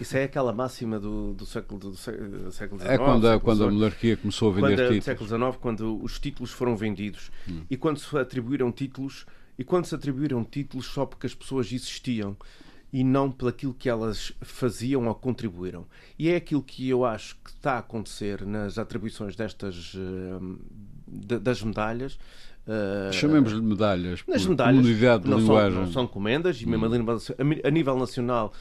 [0.00, 2.82] Isso é aquela máxima do, do século, do século XIX.
[2.82, 5.04] É quando, a, quando a monarquia começou a vender quando, títulos.
[5.04, 7.62] século XIX, quando os títulos foram vendidos hum.
[7.70, 9.26] e quando se atribuíram títulos
[9.58, 12.36] e quando se atribuíram títulos só porque as pessoas existiam
[12.92, 15.86] e não pelo aquilo que elas faziam ou contribuíram.
[16.18, 20.58] E é aquilo que eu acho que está a acontecer nas atribuições destas uh,
[21.06, 22.18] das medalhas.
[22.66, 25.72] Uh, Chamemos-lhe medalhas, nas medalhas de não linguagem.
[25.72, 27.18] São, não são comendas, e mesmo hum.
[27.62, 28.52] a nível nacional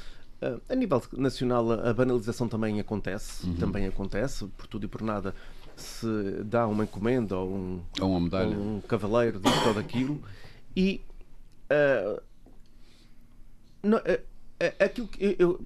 [0.69, 3.55] a nível nacional, a banalização também acontece, uhum.
[3.55, 5.33] também acontece, por tudo e por nada
[5.75, 6.07] se
[6.45, 8.57] dá uma encomenda ou um, ou uma medalha.
[8.57, 10.21] um cavaleiro de todo aquilo
[10.75, 11.01] e
[11.69, 12.21] uh,
[13.83, 14.21] não, uh,
[14.79, 15.59] aquilo que eu,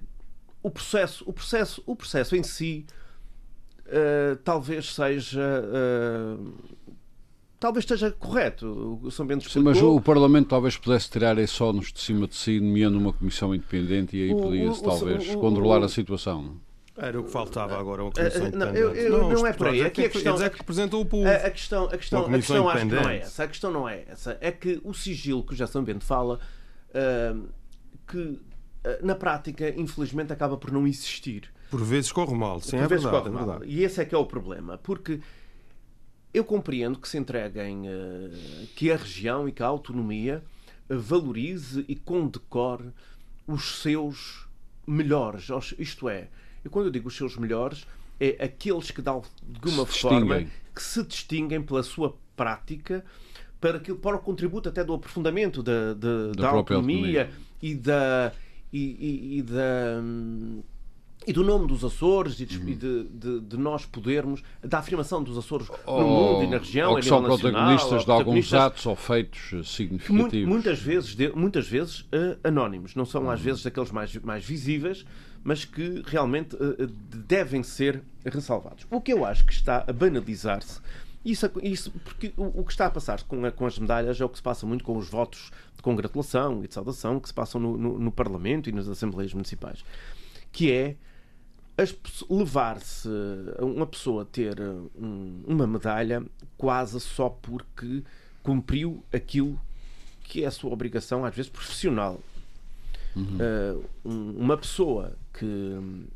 [0.62, 2.86] o processo, o processo, o processo em si
[4.44, 5.42] talvez seja.
[7.60, 8.98] Talvez esteja correto.
[9.02, 9.74] O São Bento explicou.
[9.74, 12.98] Sim, mas o Parlamento talvez pudesse tirar isso só nos de cima de si, nomeando
[12.98, 16.56] uma comissão independente e aí podia-se talvez o, controlar a situação.
[16.96, 19.68] Era o que faltava agora, uma comissão uh, não, eu, eu, não, não, é por
[19.68, 19.82] aí.
[19.82, 21.28] Aqui a questão, é que representa o povo.
[21.28, 23.44] A, a questão, a questão, a questão acho que não é essa.
[23.44, 24.38] A questão não é essa.
[24.40, 26.40] É que o sigilo que o Jason Bento fala,
[26.94, 27.48] uh,
[28.08, 28.40] que uh,
[29.02, 31.52] na prática, infelizmente, acaba por não existir.
[31.70, 33.64] Por vezes corre mal, sim, por é vezes verdade, corre mal.
[33.64, 34.78] E esse é que é o problema.
[34.78, 35.20] Porque
[36.32, 37.82] eu compreendo que se entreguem,
[38.76, 40.42] que a região e que a autonomia
[40.88, 42.90] valorize e condecore
[43.46, 44.46] os seus
[44.86, 45.48] melhores.
[45.78, 46.28] Isto é,
[46.64, 47.86] e quando eu digo os seus melhores,
[48.18, 53.04] é aqueles que, de alguma forma, que se distinguem pela sua prática
[53.60, 57.30] para, aquilo, para o contributo até do aprofundamento da, da, da, da autonomia, autonomia,
[57.62, 58.32] e da.
[58.72, 60.62] E, e, e da hum,
[61.26, 62.64] e do nome dos Açores e de, uhum.
[62.64, 66.92] de, de, de, nós podermos, da afirmação dos Açores ou, no mundo e na região.
[66.92, 70.48] Ou que são protagonistas de alguns atos ou feitos eh, significativos.
[70.48, 73.44] Muitas vezes, muitas vezes uh, anónimos, não são às uhum.
[73.44, 75.04] vezes aqueles mais, mais visíveis,
[75.44, 76.86] mas que realmente uh,
[77.26, 78.86] devem ser ressalvados.
[78.90, 80.80] O que eu acho que está a banalizar-se
[81.22, 84.24] isso, isso, porque o, o, que está a passar com, a, com, as medalhas é
[84.24, 87.34] o que se passa muito com os votos de congratulação e de saudação que se
[87.34, 89.84] passam no, no, no Parlamento e nas Assembleias Municipais,
[90.50, 90.96] que é
[92.28, 93.08] levar-se
[93.58, 96.24] uma pessoa a ter um, uma medalha
[96.56, 98.02] quase só porque
[98.42, 99.60] cumpriu aquilo
[100.24, 102.20] que é a sua obrigação, às vezes profissional.
[103.16, 103.38] Uhum.
[103.38, 106.06] Uh, um, uma pessoa que,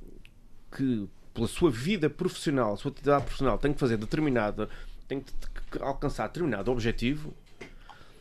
[0.77, 4.68] que, pela sua vida profissional, sua atividade profissional, tem que fazer determinada,
[5.09, 7.35] tem que alcançar determinado objetivo,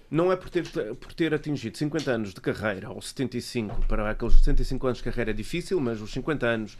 [0.09, 0.63] não é por ter,
[0.95, 5.31] por ter atingido 50 anos de carreira, ou 75, para aqueles 75 anos de carreira
[5.31, 6.77] é difícil, mas os 50 anos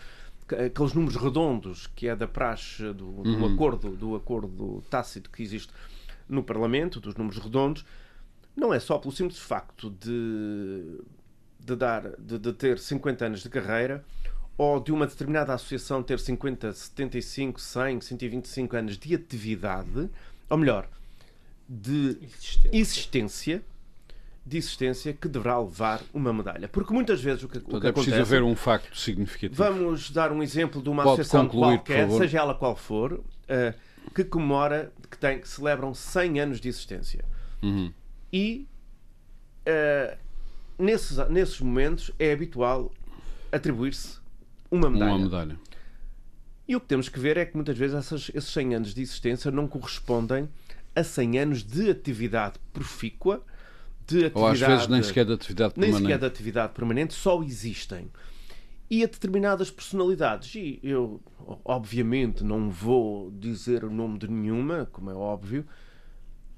[0.50, 3.54] aqueles números redondos que é da praxe do, do uhum.
[3.54, 5.72] acordo do acordo tácito que existe
[6.28, 7.86] no Parlamento dos números redondos
[8.56, 11.02] não é só pelo simples facto de
[11.60, 14.04] de dar de, de ter 50 anos de carreira
[14.58, 20.10] ou de uma determinada associação ter 50, 75, 100, 125 anos de atividade,
[20.50, 20.88] ou melhor,
[21.68, 23.64] de existência, existência
[24.46, 26.68] de existência que deverá levar uma medalha.
[26.68, 28.12] Porque muitas vezes o que, Portanto, o que é acontece...
[28.12, 29.56] preciso haver um facto significativo.
[29.56, 33.22] Vamos dar um exemplo de uma Pode associação concluir, qualquer, seja ela qual for, uh,
[34.14, 37.24] que comemora, que, tem, que celebram 100 anos de existência.
[37.62, 37.94] Uhum.
[38.32, 38.68] E
[39.66, 40.18] uh,
[40.78, 42.92] nesses, nesses momentos é habitual
[43.50, 44.20] atribuir-se
[44.70, 45.12] uma medalha.
[45.14, 45.60] Uma medalha.
[46.68, 49.02] E o que temos que ver é que muitas vezes essas, esses 100 anos de
[49.02, 50.50] existência não correspondem
[50.96, 53.44] a 100 anos de atividade profícua
[54.08, 54.40] de atividade.
[54.40, 55.94] Ou às vezes nem sequer de atividade permanente.
[55.94, 58.10] Nem sequer de atividade permanente, só existem.
[58.90, 60.54] E a determinadas personalidades.
[60.56, 61.22] E eu,
[61.66, 65.66] obviamente, não vou dizer o nome de nenhuma, como é óbvio,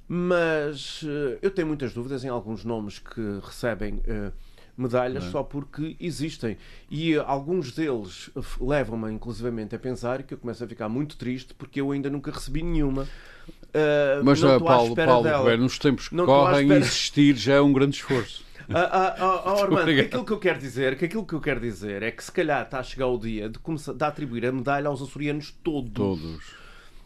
[0.08, 4.32] mas uh, eu tenho muitas dúvidas em alguns nomes que recebem uh,
[4.78, 6.58] medalhas só porque existem.
[6.90, 11.54] E uh, alguns deles levam-me, inclusivamente, a pensar que eu começo a ficar muito triste
[11.54, 13.04] porque eu ainda nunca recebi nenhuma.
[13.04, 17.74] Uh, Mas, não Paulo, Paulo Ribeiro, nos tempos que não correm, existir já é um
[17.74, 18.44] grande esforço.
[18.68, 22.02] Ah, ah, ah, ah aquilo que eu quero dizer, que aquilo que eu quero dizer
[22.02, 24.88] é que se calhar está a chegar o dia de, começar, de atribuir a medalha
[24.88, 25.94] aos açorianos todos.
[25.94, 26.44] Todos.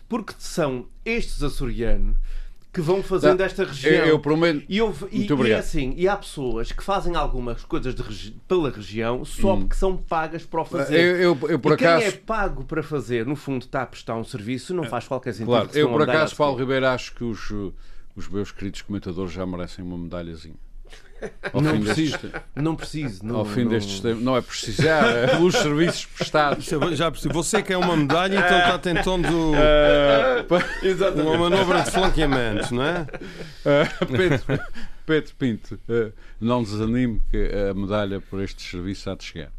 [0.08, 2.16] Porque são estes açorianos
[2.72, 3.94] que vão fazendo esta região.
[3.94, 4.64] Eu, eu prometo.
[4.70, 8.70] E, eu, e, e, é assim, e há pessoas que fazem algumas coisas regi pela
[8.70, 9.62] região só hum.
[9.62, 11.00] porque são pagas para o fazer.
[11.00, 12.00] Eu, eu, eu por e acaso...
[12.00, 15.34] quem é pago para fazer, no fundo, está a prestar um serviço, não faz qualquer
[15.34, 15.48] sentido.
[15.48, 17.52] Claro, eu por acaso, Paulo Ribeiro, acho que os,
[18.16, 20.69] os meus queridos comentadores já merecem uma medalhazinha.
[21.54, 22.20] Ao não, preciso,
[22.56, 23.26] não preciso.
[23.26, 23.72] Não, Ao fim não...
[23.72, 26.66] destes tempos, não é precisar, é pelos serviços prestados.
[26.94, 27.34] Já percebi.
[27.34, 33.02] Você quer uma medalha, então está tentando uh, uma manobra de flanqueamento, não é?
[33.02, 34.60] Uh, Pedro,
[35.06, 39.52] Pedro Pinto, uh, não desanime que a medalha por este serviço há de chegar.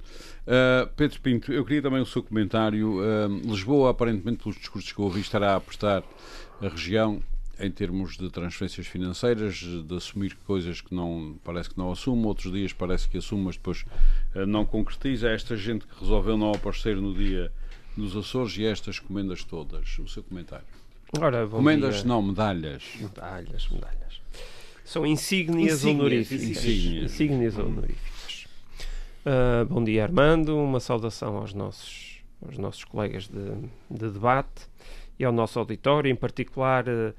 [0.46, 2.98] Uh, Pedro Pinto, eu queria também o seu comentário.
[3.44, 6.02] Lisboa, aparentemente, pelos discursos que eu ouvi, estará a apostar
[6.62, 7.22] a região
[7.60, 12.52] em termos de transferências financeiras, de assumir coisas que não parece que não assume, outros
[12.52, 13.84] dias parece que assume, mas depois
[14.34, 15.28] uh, não concretiza.
[15.28, 17.52] É esta gente que resolveu não aparecer no dia
[17.96, 19.98] dos Açores e estas comendas todas.
[19.98, 20.66] O seu comentário.
[21.18, 22.04] Ora, comendas dia.
[22.04, 22.84] não, medalhas.
[22.98, 24.20] Medalhas, medalhas.
[24.84, 26.42] São insígnias, insígnias honoríficas.
[26.42, 28.46] Insígnias, insígnias honoríficas.
[29.26, 30.56] Uh, bom dia, Armando.
[30.56, 33.52] Uma saudação aos nossos, aos nossos colegas de,
[33.90, 34.68] de debate
[35.18, 36.88] e ao nosso auditório, em particular.
[36.88, 37.12] Uh,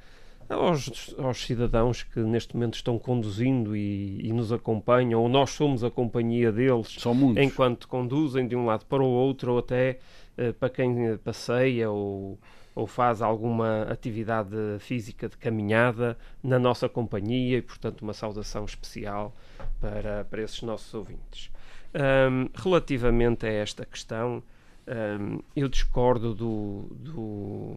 [0.52, 5.84] aos, aos, cidadãos que neste momento estão conduzindo e, e, nos acompanham, ou nós somos
[5.84, 6.98] a companhia deles
[7.38, 10.00] enquanto conduzem de um lado para o outro, ou até
[10.38, 12.38] uh, para quem passeia ou,
[12.76, 19.36] ou faz alguma atividade física de caminhada na nossa companhia e, portanto, uma saudação especial
[19.80, 21.52] para, para esses nossos ouvintes.
[21.94, 24.42] Um, relativamente a esta questão,
[24.88, 27.76] um, eu discordo do, do,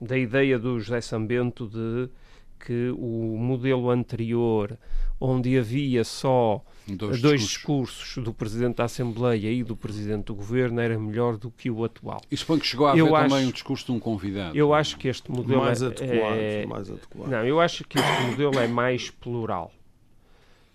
[0.00, 2.08] da ideia do José Sambento de
[2.58, 4.76] que o modelo anterior,
[5.20, 7.98] onde havia só dois, dois discursos.
[7.98, 8.24] discursos.
[8.24, 12.20] do Presidente da Assembleia e do Presidente do Governo, era melhor do que o atual.
[12.30, 14.56] E suponho que chegou a haver eu também acho, um discurso de um convidado.
[14.56, 17.28] Eu acho que este modelo mais é, adequado, é, mais adequado.
[17.28, 19.72] Não, eu acho que este modelo é mais plural.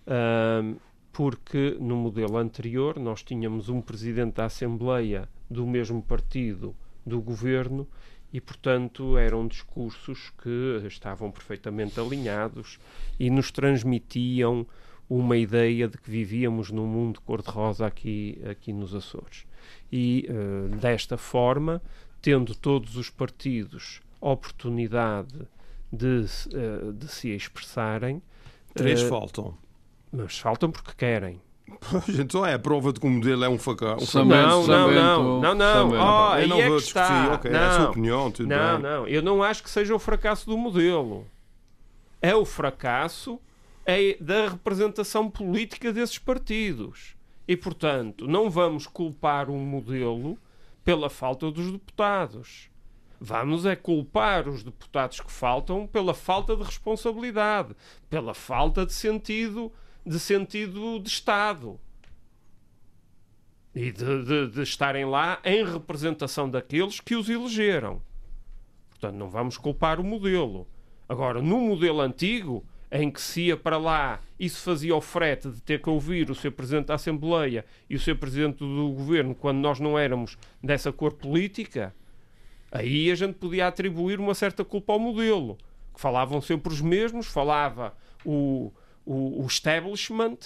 [0.06, 0.76] Um,
[1.12, 6.74] porque no modelo anterior nós tínhamos um Presidente da Assembleia do mesmo partido
[7.06, 7.86] do Governo
[8.34, 12.80] e, portanto, eram discursos que estavam perfeitamente alinhados
[13.18, 14.66] e nos transmitiam
[15.08, 19.46] uma ideia de que vivíamos num mundo cor-de-rosa aqui, aqui nos Açores.
[19.92, 21.80] E, uh, desta forma,
[22.20, 25.46] tendo todos os partidos oportunidade
[25.92, 26.24] de,
[26.56, 28.20] uh, de se expressarem.
[28.74, 29.56] Três uh, faltam.
[30.10, 31.40] Mas faltam porque querem.
[32.20, 33.96] Então é a prova de que o modelo é um facão.
[33.96, 35.90] Um não, não, não, não, não.
[35.92, 37.34] Oh, aí não é vou está.
[37.34, 38.82] Okay, não, é a sua opinião, tudo não, bem.
[38.82, 39.08] não.
[39.08, 41.26] Eu não acho que seja o fracasso do modelo.
[42.20, 43.40] É o fracasso
[43.86, 47.14] é da representação política desses partidos.
[47.46, 50.38] E, portanto, não vamos culpar o modelo
[50.82, 52.70] pela falta dos deputados.
[53.20, 57.74] Vamos é culpar os deputados que faltam pela falta de responsabilidade,
[58.08, 59.72] pela falta de sentido
[60.04, 61.80] de sentido de Estado
[63.74, 68.00] e de, de, de, estarem lá em representação daqueles que os elegeram.
[68.90, 70.68] Portanto, não vamos culpar o modelo.
[71.08, 75.50] Agora, no modelo antigo, em que se ia para lá e se fazia o frete
[75.50, 79.34] de ter que ouvir o seu Presidente da Assembleia e o seu Presidente do Governo
[79.34, 81.92] quando nós não éramos dessa cor política,
[82.70, 85.58] aí a gente podia atribuir uma certa culpa ao modelo.
[85.92, 87.94] Que falavam sempre os mesmos, falava
[88.24, 88.72] o,
[89.04, 90.38] o, o establishment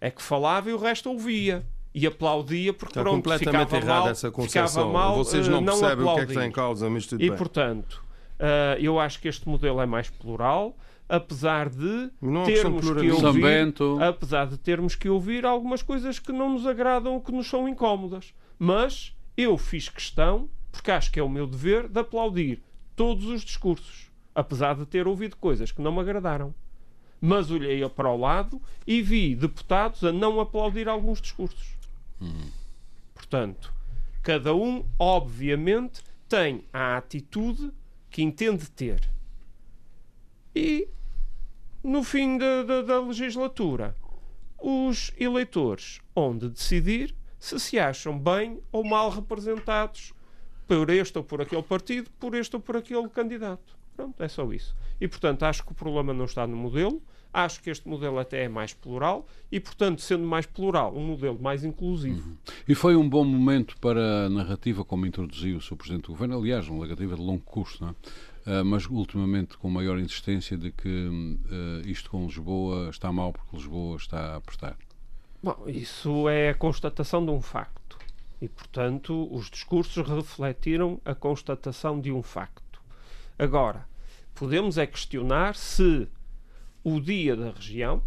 [0.00, 4.08] é que falava e o resto ouvia e aplaudia porque Está pronto, completamente errada mal,
[4.08, 4.92] essa concepção.
[4.92, 6.10] Mal, Vocês não, não percebem aplaudir.
[6.10, 7.36] o que é que está em causa, mas tudo e, bem.
[7.36, 8.04] portanto,
[8.38, 10.76] uh, eu acho que este modelo é mais plural,
[11.08, 16.52] apesar de não termos que ouvir, apesar de termos que ouvir algumas coisas que não
[16.52, 18.32] nos agradam ou que nos são incómodas.
[18.58, 22.62] Mas eu fiz questão, porque acho que é o meu dever, de aplaudir
[22.94, 26.54] todos os discursos, apesar de ter ouvido coisas que não me agradaram
[27.20, 31.76] mas olhei para o lado e vi deputados a não aplaudir alguns discursos.
[32.20, 32.50] Hum.
[33.14, 33.72] Portanto,
[34.22, 37.72] cada um, obviamente, tem a atitude
[38.10, 39.00] que entende ter.
[40.54, 40.88] E,
[41.82, 43.96] no fim da, da, da legislatura,
[44.58, 50.12] os eleitores onde decidir se se acham bem ou mal representados
[50.66, 53.77] por este ou por aquele partido, por este ou por aquele candidato.
[53.98, 54.76] Pronto, é só isso.
[55.00, 57.02] E, portanto, acho que o problema não está no modelo.
[57.32, 61.36] Acho que este modelo até é mais plural e, portanto, sendo mais plural, um modelo
[61.40, 62.26] mais inclusivo.
[62.30, 62.36] Uhum.
[62.68, 65.76] E foi um bom momento para a narrativa como introduziu o Sr.
[65.76, 68.60] Presidente do Governo, aliás, uma narrativa de longo curso, não é?
[68.60, 73.56] Uh, mas ultimamente com maior insistência de que uh, isto com Lisboa está mal porque
[73.56, 74.76] Lisboa está a apostar.
[75.42, 77.98] Bom, isso é a constatação de um facto.
[78.40, 82.67] E, portanto, os discursos refletiram a constatação de um facto.
[83.38, 83.86] Agora,
[84.34, 86.08] podemos é questionar se
[86.82, 88.02] o dia da região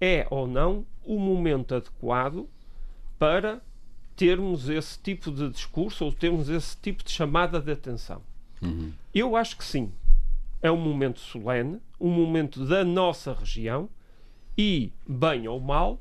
[0.00, 2.48] é ou não o momento adequado
[3.18, 3.60] para
[4.14, 8.22] termos esse tipo de discurso ou termos esse tipo de chamada de atenção.
[8.60, 8.92] Uhum.
[9.14, 9.92] Eu acho que sim.
[10.60, 13.88] É um momento solene, um momento da nossa região
[14.56, 16.00] e, bem ou mal,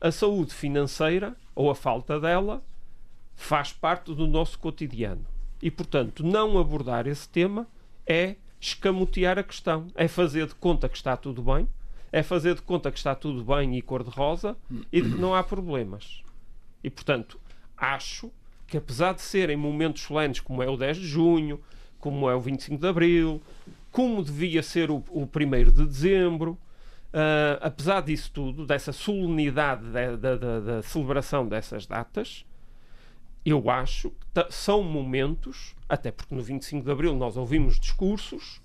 [0.00, 2.62] a saúde financeira ou a falta dela
[3.36, 5.24] faz parte do nosso cotidiano.
[5.60, 7.68] E, portanto, não abordar esse tema
[8.06, 11.68] é escamotear a questão, é fazer de conta que está tudo bem,
[12.12, 14.56] é fazer de conta que está tudo bem e cor-de-rosa
[14.92, 16.22] e de que não há problemas.
[16.84, 17.40] E, portanto,
[17.76, 18.30] acho
[18.66, 21.60] que apesar de serem momentos solenes como é o 10 de junho,
[21.98, 23.42] como é o 25 de abril,
[23.90, 26.52] como devia ser o, o 1 de dezembro,
[27.12, 32.44] uh, apesar disso tudo, dessa solenidade da, da, celebração dessas datas,
[33.44, 38.60] eu acho que são momentos, até porque no 25 de Abril nós ouvimos discursos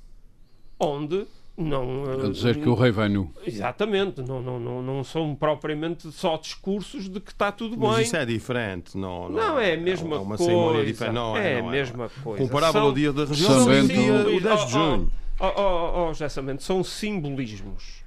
[0.80, 1.26] onde
[1.58, 2.04] não.
[2.04, 3.34] A dizer que o rei vai nu.
[3.44, 7.90] Exatamente, não, não, não, não são propriamente só discursos de que está tudo bem.
[7.90, 10.86] Mas isso é diferente, não, não, não é a mesma é uma coisa.
[10.86, 11.16] Diferente.
[11.16, 12.10] Não, é, é a mesma é.
[12.24, 12.44] coisa.
[12.44, 15.12] Comparável ao dia da região, são dia, o 10 de junho.
[15.40, 18.04] Oh, oh, oh, oh, oh são simbolismos.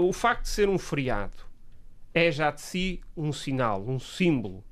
[0.00, 1.44] O facto de ser um feriado
[2.12, 4.64] é já de si um sinal, um símbolo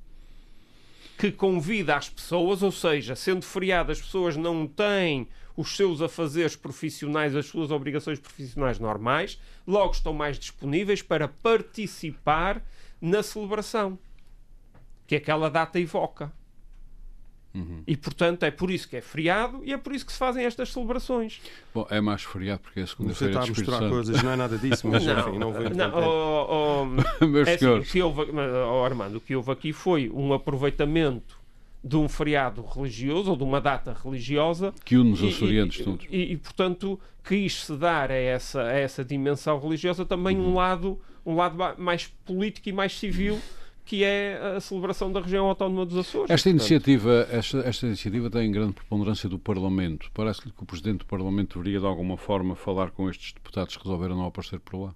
[1.17, 6.55] que convida as pessoas, ou seja, sendo feriado, as pessoas não têm os seus afazeres
[6.55, 12.63] profissionais, as suas obrigações profissionais normais, logo estão mais disponíveis para participar
[12.99, 13.97] na celebração
[15.05, 16.31] que aquela data evoca.
[17.53, 17.83] Uhum.
[17.85, 20.43] E, portanto, é por isso que é feriado e é por isso que se fazem
[20.43, 21.39] estas celebrações.
[21.73, 24.57] Bom, é mais feriado porque é segunda-feira Você está a mostrar coisas, não é nada
[24.57, 26.83] disso, mas não, enfim, não vem não, oh,
[27.21, 31.37] oh, Meus é assim, que houve, oh, Armando, o que houve aqui foi um aproveitamento
[31.83, 36.07] de um feriado religioso ou de uma data religiosa que une os açorianos todos.
[36.09, 40.51] E, e, portanto, quis-se dar a essa, a essa dimensão religiosa também uhum.
[40.51, 43.39] um lado um lado mais político e mais civil
[43.85, 46.29] que é a celebração da região autónoma dos Açores.
[46.29, 50.09] Esta iniciativa, esta, esta iniciativa tem grande preponderância do Parlamento.
[50.13, 53.83] Parece-lhe que o Presidente do Parlamento deveria, de alguma forma, falar com estes deputados que
[53.83, 54.95] resolveram não aparecer por lá?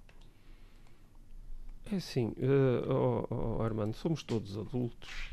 [1.92, 2.92] É assim, uh,
[3.30, 5.30] oh, oh, Armando, somos todos adultos.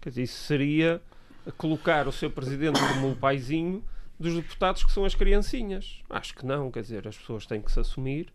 [0.00, 1.02] Quer dizer, isso seria
[1.56, 3.82] colocar o seu Presidente como o paizinho
[4.18, 6.02] dos deputados que são as criancinhas.
[6.10, 8.32] Acho que não, quer dizer, as pessoas têm que se assumir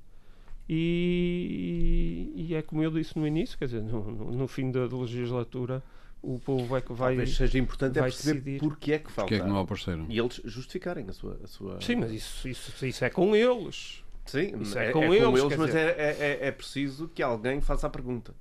[0.68, 4.86] e, e, é como eu disse no início, quer dizer, no, no, no fim da
[4.86, 5.84] legislatura
[6.22, 7.10] o povo é que vai.
[7.10, 8.60] Talvez seja importante é perceber decidir.
[8.60, 9.24] porque é que falta.
[9.24, 10.06] Porque é que não apareceram.
[10.08, 11.38] E eles justificarem a sua.
[11.44, 11.82] A sua...
[11.82, 14.02] Sim, mas isso, isso, isso é com eles.
[14.26, 17.10] Sim, isso é, é com, é eles, com eles, mas é, é, é, é preciso
[17.10, 18.34] que alguém faça a pergunta.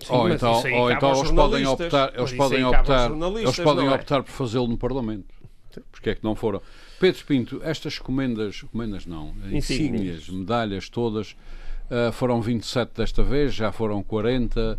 [0.00, 3.90] Sim, ou então, ou então eles podem optar, eles podem optar, eles podem é?
[3.90, 5.32] optar por fazê-lo no Parlamento.
[5.90, 6.60] Porque é que não foram?
[7.04, 11.36] Pedro Pinto, estas comendas, comendas não, insígnias, medalhas todas,
[11.90, 14.78] uh, foram 27 desta vez, já foram 40.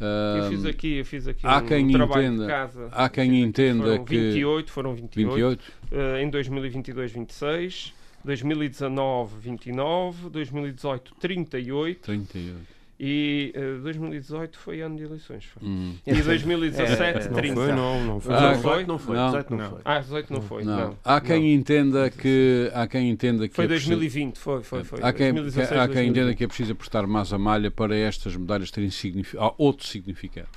[0.00, 0.04] Uh,
[0.36, 2.88] eu fiz aqui, eu fiz aqui há um, quem um trabalho entenda, de casa.
[2.92, 5.34] Há quem entenda foram que 28, foram 28.
[5.34, 5.72] 28.
[5.90, 7.92] Uh, em 2022, 26.
[8.24, 10.30] 2019, 29.
[10.30, 12.00] 2018, 38.
[12.02, 12.73] 38.
[12.98, 15.44] E uh, eh, 2018 foi ano de eleições.
[15.46, 15.66] Foi.
[15.66, 15.96] Hum.
[16.06, 17.54] E 2017, é, é, 30.
[17.54, 18.34] Não foi, não, não foi.
[18.34, 19.16] Ah, 18 não foi.
[19.16, 19.26] Não.
[19.26, 19.80] 18 não foi.
[19.84, 20.64] Ah, 18 não foi.
[20.64, 20.76] Não.
[20.76, 20.98] não.
[21.04, 21.60] Há quem não.
[21.60, 25.00] entenda que há quem entenda que foi 2020, foi, foi, foi.
[25.02, 28.36] Há quem, 2016, há quem entenda que é preciso apostar mais a malha para estas
[28.36, 29.36] medalhas terem signific...
[29.58, 30.48] outro significado.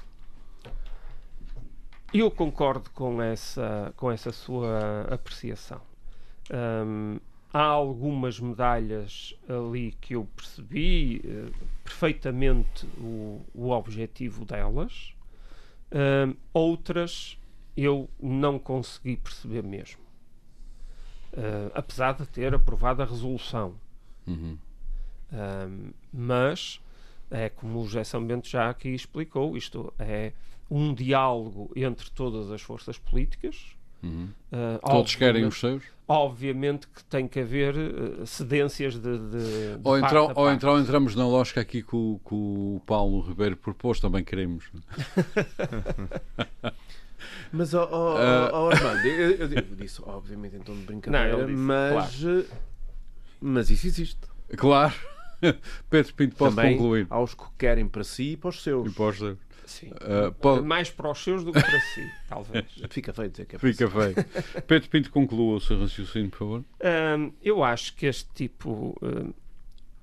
[2.13, 5.81] Eu concordo com essa com essa sua apreciação.
[6.51, 7.19] Um,
[7.57, 11.51] há algumas medalhas ali que eu percebi uh,
[11.83, 15.15] perfeitamente o, o objetivo delas,
[15.91, 17.35] uh, outras
[17.75, 20.01] eu não consegui perceber mesmo.
[21.33, 23.73] Uh, apesar de ter aprovado a resolução.
[24.27, 24.57] Uhum.
[26.11, 26.81] mas
[27.31, 30.33] é como o José Bento já aqui explicou, isto é
[30.69, 33.76] um diálogo entre todas as forças políticas.
[34.03, 34.29] Uhum.
[34.81, 35.83] Todos querem os seus?
[36.07, 41.15] obviamente que tem que haver uh, cedências de, de, de ou, então, ou então entramos
[41.15, 44.71] na lógica aqui que o, que o Paulo Ribeiro propôs, também queremos.
[47.51, 48.49] mas, oh, oh, uh...
[48.53, 52.45] oh Armando, eu, eu, eu, disse obviamente em tom de brincadeira, Não, disse, mas, claro.
[53.41, 54.19] mas isso existe.
[54.55, 54.93] Claro.
[55.89, 57.05] Pedro Pinto pode também concluir.
[57.09, 58.89] aos que querem para si e para os seus.
[58.89, 59.37] E para os seus.
[59.67, 59.87] Sim.
[59.87, 60.65] Uh, pode...
[60.65, 62.65] Mais para os seus do que para si, talvez.
[62.89, 64.15] Fica feio dizer que é Fica feio.
[64.65, 66.65] Pedro Pinto, conclua o seu raciocínio, por favor.
[67.19, 68.97] Um, eu acho que este tipo.
[69.01, 69.33] Um,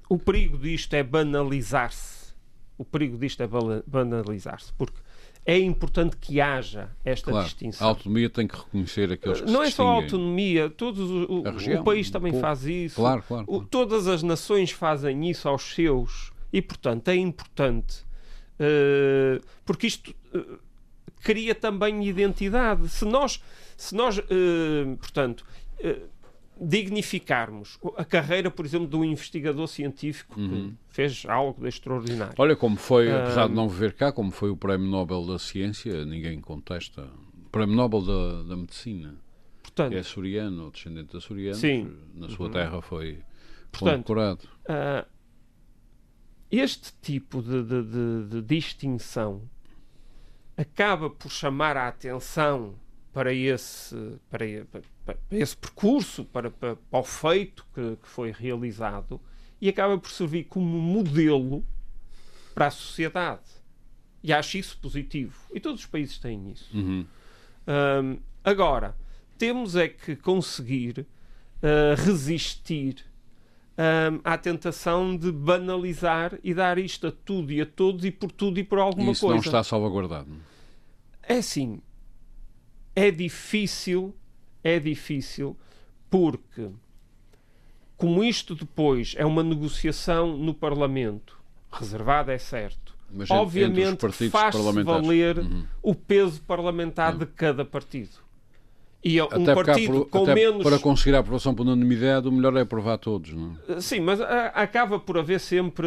[0.09, 2.35] o perigo disto é banalizar-se.
[2.77, 3.49] O perigo disto é
[3.87, 4.73] banalizar-se.
[4.75, 5.01] Porque
[5.47, 7.87] é importante que haja esta claro, distinção.
[7.87, 11.81] A autonomia tem que reconhecer aqueles que Não é só a autonomia, todos, o, região,
[11.81, 12.97] o país também faz isso.
[12.97, 13.62] Claro, claro, claro.
[13.62, 16.33] O, todas as nações fazem isso aos seus.
[16.53, 18.14] E, portanto, é importante Uh,
[19.64, 20.59] porque isto uh,
[21.22, 22.88] cria também identidade.
[22.88, 23.42] Se nós,
[23.76, 25.44] se nós uh, portanto,
[26.61, 30.74] dignificarmos a carreira, por exemplo, de um investigador científico uhum.
[30.88, 32.34] que fez algo de extraordinário.
[32.38, 36.05] Olha como foi, apesar de não viver cá, como foi o Prémio Nobel da Ciência,
[36.05, 37.09] ninguém contesta.
[37.46, 39.16] O Prémio Nobel da, da Medicina.
[39.62, 41.92] Portanto, é açoriano, descendente de açorianos, sim.
[42.14, 42.52] na sua uhum.
[42.52, 43.18] terra foi
[43.72, 44.48] portanto, condecorado.
[44.68, 45.14] Uh,
[46.59, 49.42] este tipo de, de, de, de distinção
[50.57, 52.74] acaba por chamar a atenção
[53.12, 53.96] para esse,
[54.28, 54.44] para,
[55.05, 59.20] para esse percurso, para, para, para o feito que, que, foi realizado
[59.61, 61.64] e acaba por servir como modelo
[62.55, 63.42] para a sociedade.
[64.22, 65.38] E acho isso positivo.
[65.52, 66.76] E todos os países têm isso.
[66.76, 67.07] Uhum.
[67.66, 68.96] Um, agora,
[69.38, 73.05] temos é que conseguir uh, resistir
[73.77, 78.31] um, à tentação de banalizar e dar isto a tudo e a todos e por
[78.31, 79.41] tudo e por alguma Isso coisa.
[79.41, 80.29] Isso não está salvaguardado.
[81.22, 81.81] É assim,
[82.95, 84.14] é difícil,
[84.62, 85.57] é difícil,
[86.11, 86.70] porque
[87.97, 91.39] como isto depois é uma negociação no Parlamento,
[91.72, 95.64] reservada é certo, Mas obviamente faz-se valer uhum.
[95.83, 97.20] o peso parlamentar uhum.
[97.20, 98.22] de cada partido.
[99.05, 100.62] E um até partido com até menos.
[100.62, 103.80] Para conseguir a aprovação por unanimidade, o melhor é aprovar todos, não é?
[103.80, 105.86] Sim, mas acaba por haver sempre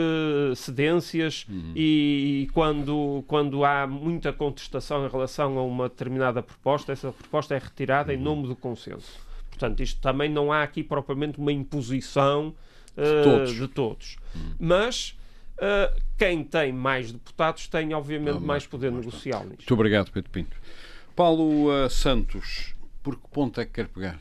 [0.56, 1.72] cedências uhum.
[1.76, 7.58] e quando, quando há muita contestação em relação a uma determinada proposta, essa proposta é
[7.58, 8.20] retirada uhum.
[8.20, 9.20] em nome do consenso.
[9.50, 12.54] Portanto, isto também não há aqui propriamente uma imposição
[12.96, 13.56] uh, de todos.
[13.56, 14.18] De todos.
[14.36, 14.54] Uhum.
[14.60, 15.18] Mas
[15.58, 19.62] uh, quem tem mais deputados tem, obviamente, mais poder negocial nisto.
[19.62, 20.56] Muito obrigado, Pedro Pinto.
[21.16, 22.76] Paulo uh, Santos,
[23.08, 24.20] por que ponto é que quer pegar?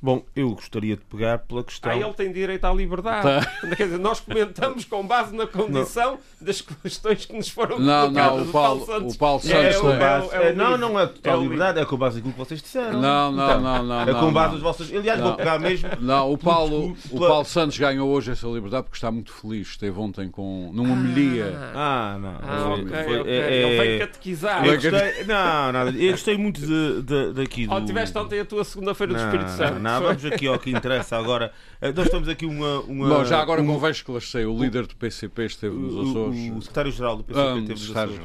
[0.00, 1.90] Bom, eu gostaria de pegar pela questão.
[1.90, 3.22] Ah, ele tem direito à liberdade.
[3.22, 3.50] Tá.
[3.76, 6.46] Quer dizer, nós comentamos com base na condição não.
[6.46, 9.14] das questões que nos foram não, Não, o Paulo, Santos.
[9.14, 11.84] O Paulo Santos é, com base, é, é, não, não é total é liberdade, é
[11.86, 13.00] com base naquilo que vocês disseram.
[13.00, 14.02] Não, não, então, não, não.
[14.02, 14.92] É com base nas vossas.
[14.92, 15.88] Aliás, vou pegar mesmo.
[16.00, 19.68] Não, o Paulo, o Paulo Santos ganhou hoje essa liberdade porque está muito feliz.
[19.68, 20.70] Esteve ontem com.
[20.72, 21.72] numa homilia.
[21.74, 22.38] Ah, não.
[22.42, 23.32] Ah, ok, foi, ok.
[23.32, 24.64] É, ele vem catequizar.
[24.64, 25.90] Eu gostei, não, nada.
[25.90, 27.66] Eu gostei muito de, de, daqui.
[27.66, 27.84] Do...
[27.84, 29.85] Tiveste ontem a tua segunda-feira do Espírito Santo.
[30.00, 31.52] Vamos aqui ao que interessa agora.
[31.80, 32.80] Eh, nós estamos aqui uma.
[32.80, 36.50] uma Bom, já agora um, convém esclarecer: o líder do PCP esteve nos Açores.
[36.50, 38.20] O, o secretário-geral do PCP ah, esteve nos Açores.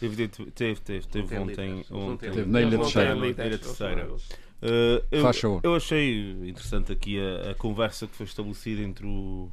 [0.00, 2.30] Teve, teve, teve, teve ontem, ontem.
[2.30, 3.14] Teve na Ilha Terceira.
[3.14, 4.08] Na Ilha Terceira.
[4.60, 9.48] Uh, eu, eu achei interessante aqui a, a, conversa que foi estabelecida entre o,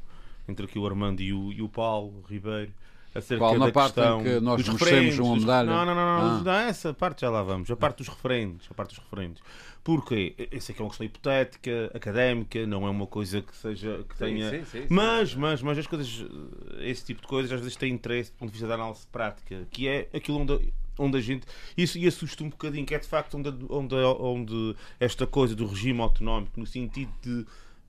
[0.48, 2.72] entre aqui o Armando e o, e o Paulo Ribeiro
[3.16, 5.70] acerca Qual, na da parte questão em que nós dos merecemos uma medalha?
[5.70, 6.42] Não, não, não, não, ah.
[6.44, 9.42] não, essa parte já lá vamos, a parte dos referentes, a parte dos referentes.
[9.82, 14.16] Porque essa aqui é uma questão hipotética, académica, não é uma coisa que seja que
[14.16, 14.50] tenha.
[14.50, 16.26] Sim, sim, sim, mas, mas, mas as coisas,
[16.80, 19.64] esse tipo de coisas às vezes têm interesse do ponto de vista da análise prática,
[19.70, 21.46] que é aquilo onde onde a gente.
[21.76, 25.66] Isso e assusta um bocadinho, que é de facto onde, onde, onde esta coisa do
[25.66, 27.46] regime autonómico, no sentido de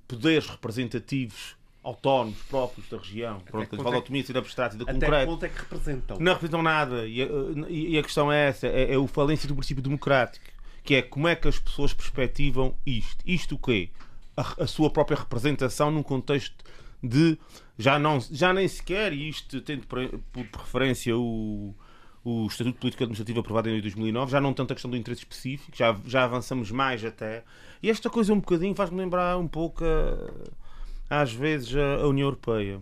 [0.07, 1.55] poderes representativos
[1.87, 3.37] autónomos próprios da região.
[3.37, 5.25] Até Pronto, quando fala de autonomia da abstrata e da concreta.
[5.25, 6.17] ponto é que representam?
[6.19, 7.07] Não representam nada.
[7.07, 7.27] E a,
[7.69, 10.57] e a questão é essa: é, é o falência do princípio democrático
[10.87, 13.17] que é como é que as pessoas perspectivam isto.
[13.25, 13.89] Isto o quê?
[14.37, 16.63] A, a, sua própria representação num contexto
[17.03, 17.37] de
[17.77, 21.75] já, não, já nem sequer, e isto tendo por, por referência o,
[22.23, 25.75] o Estatuto Político Administrativo aprovado em 2009, já não tanto a questão do interesse específico,
[25.75, 27.43] já, já avançamos mais até.
[27.83, 30.31] E esta coisa um bocadinho faz-me lembrar um pouco, a,
[31.09, 32.81] às vezes, a, União Europeia,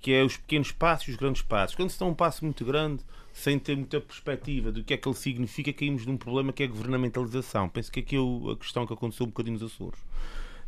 [0.00, 1.76] que é os pequenos passos e os grandes passos.
[1.76, 3.02] Quando se dá um passo muito grande,
[3.32, 6.66] sem ter muita perspectiva do que é que ele significa, caímos num problema que é
[6.66, 7.68] a governamentalização.
[7.68, 10.00] Penso que aqui é a questão que aconteceu um bocadinho nos Açores.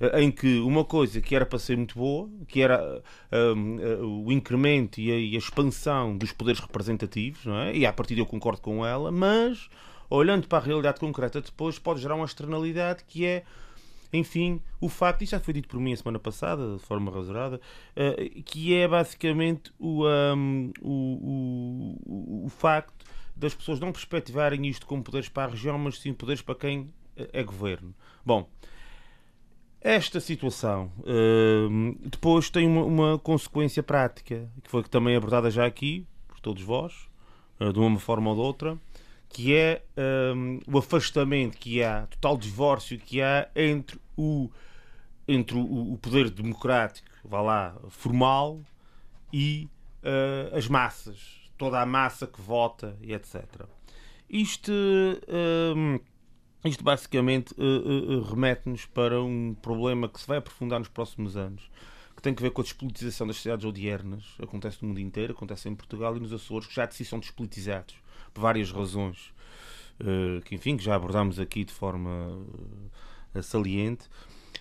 [0.00, 3.02] Eh, em que uma coisa que era para ser muito boa, que era
[3.32, 7.76] um, uh, o incremento e a, e a, expansão dos poderes representativos, não é?
[7.76, 9.68] e a partir eu concordo com ela, mas
[10.08, 13.44] olhando para a realidade concreta depois, pode gerar uma externalidade que é
[14.12, 17.60] enfim, o facto, isto já foi dito por mim a semana passada, de forma rasurada,
[17.96, 23.06] uh, que é basicamente o, um, o, o, o facto
[23.38, 26.92] das pessoas não perspectivarem isto como poderes para a região, mas sim poderes para quem
[27.16, 27.94] eh, é governo.
[28.24, 28.48] Bom,
[29.80, 36.04] esta situação uh, depois tem uma, uma, consequência prática, que foi também abordada já aqui,
[36.26, 37.08] por todos vós,
[37.60, 38.78] uh, de uma forma ou de outra,
[39.28, 39.82] que é
[40.34, 44.50] um, o afastamento que há, total divórcio que há entre o,
[45.26, 48.60] entre o, o poder democrático, vá lá, formal,
[49.32, 49.68] e
[50.02, 53.44] uh, as massas, toda a massa que vota e etc.
[54.28, 54.72] Isto,
[55.74, 56.00] um,
[56.64, 61.70] isto basicamente uh, uh, remete-nos para um problema que se vai aprofundar nos próximos anos,
[62.16, 64.24] que tem que ver com a despolitização das cidades odiernas.
[64.42, 67.94] Acontece no mundo inteiro, acontece em Portugal e nos Açores, que já si são despolitizados
[68.30, 69.32] por várias razões
[70.00, 72.38] uh, que, enfim, que já abordámos aqui de forma
[73.34, 74.06] uh, saliente.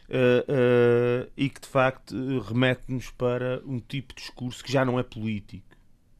[0.10, 5.04] Uh, e que de facto remete-nos para um tipo de discurso que já não é
[5.04, 5.68] político.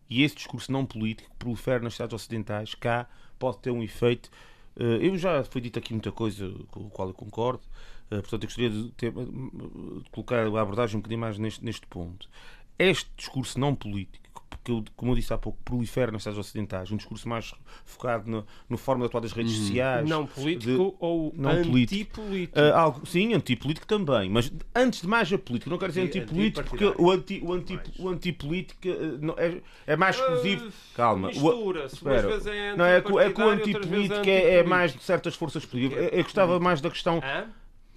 [0.10, 3.08] E esse discurso não político que prolifera nas cidades ocidentais, cá
[3.40, 4.30] pode ter um efeito.
[4.76, 7.64] eu já foi dito aqui muita coisa com o qual eu concordo,
[8.10, 12.30] portanto eu gostaria de, ter, de colocar a abordagem um bocadinho mais neste, neste ponto.
[12.78, 14.27] Este discurso não político
[14.64, 17.54] que, como eu disse há pouco, prolifera nas cidades ocidentais, um discurso mais
[17.86, 19.66] focado no, no forma de atuar das redes uhum.
[19.66, 20.10] sociais.
[20.10, 22.22] Não político de, ou não antipolítico?
[22.22, 26.68] Uh, algo, sim, antipolítico também, mas antes de mais a político, não quero dizer antipolítico,
[26.68, 30.68] porque o, anti, o, anti, o antipolítico uh, é, é mais exclusivo.
[30.68, 35.04] Uh, Calma, mistura espera, é não, é, é que o antipolítico é, é, mais de
[35.04, 36.04] certas forças políticas.
[36.04, 37.22] Eu, eu gostava mais da questão.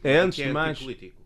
[0.02, 0.78] É antes de mais.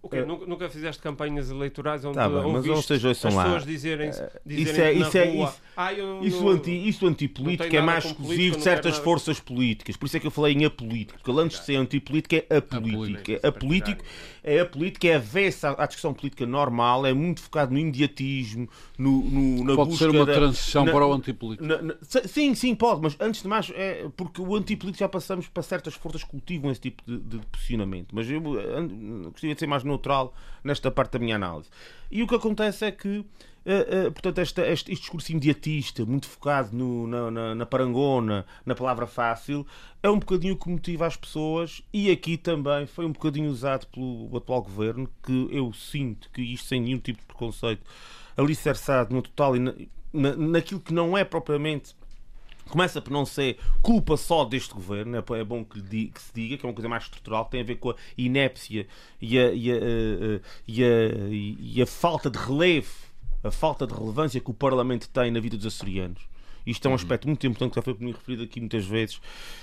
[0.05, 3.59] Okay, nunca, nunca, fizeste campanhas eleitorais onde tá bem, mas as pessoas lá.
[3.61, 4.11] dizerem,
[4.45, 8.57] dizerem isso é, isso é, rua, isso, ah, isso, anti, isso antipolítico é mais exclusivo
[8.59, 9.97] de certas forças políticas.
[9.97, 11.19] Por isso é que eu falei em apolítico.
[11.19, 13.33] Porque antes de ser antipolítico é apolítico.
[13.43, 14.05] É apolítico
[14.45, 19.25] é a política, é avessa à discussão política normal, é muito focado no imediatismo, no,
[19.25, 21.67] no na pode busca ser uma da, transição na, para o antipolítico.
[21.67, 25.49] Na, na, sim, sim, pode, mas antes de mais, é porque o antipolítico já passamos
[25.49, 28.15] para certas forças que cultivam esse tipo de, de posicionamento.
[28.15, 31.69] Mas eu gostaria de ser mais neutral nesta parte da minha análise.
[32.11, 33.25] E o que acontece é que
[33.65, 38.45] Uh, uh, portanto, esta, este, este, discurso imediatista, muito focado no, na, na, na, parangona,
[38.67, 39.67] na palavra fácil,
[40.03, 44.37] é um bocadinho que motiva as pessoas e aqui também foi um bocadinho usado pelo
[44.37, 47.83] atual governo, que eu sinto que isto sem nenhum tipo de preconceito,
[48.37, 51.97] alicerçado no total e na, naquilo que não é propriamente
[52.69, 56.57] começa por não ser culpa só deste governo, é, é bom que, que, se diga,
[56.57, 58.87] que é uma coisa mais estrutural, que tem a ver com a inépcia
[59.21, 59.77] e a, e a,
[60.67, 60.89] e a,
[61.61, 63.05] e a falta de relevo
[63.45, 66.23] a falta de relevância que o Parlamento tem na vida dos açorianos.
[66.67, 66.97] Isto é um uhum.
[66.97, 69.21] aspecto muito importante que já foi referido aqui muitas vezes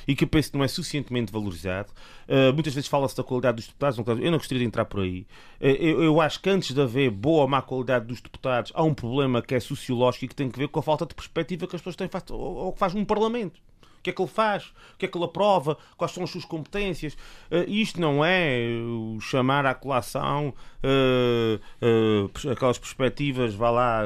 [0.07, 1.91] e que eu penso que não é suficientemente valorizado.
[2.27, 5.21] Uh, muitas vezes fala-se da qualidade dos deputados, eu não gostaria de entrar por aí.
[5.59, 8.83] Uh, eu, eu, acho que antes de haver boa ou má qualidade dos deputados, há
[8.83, 11.67] um problema que é sociológico e que tem que ver com a falta de perspectiva
[11.67, 13.59] que as pessoas têm ou que faz um Parlamento.
[14.01, 14.73] O que é que ele faz?
[14.95, 15.77] O que é que ele aprova?
[15.95, 17.13] Quais são as suas competências?
[17.51, 24.01] Uh, isto não é o chamar à colação uh, aquelas perspectivas, vá lá,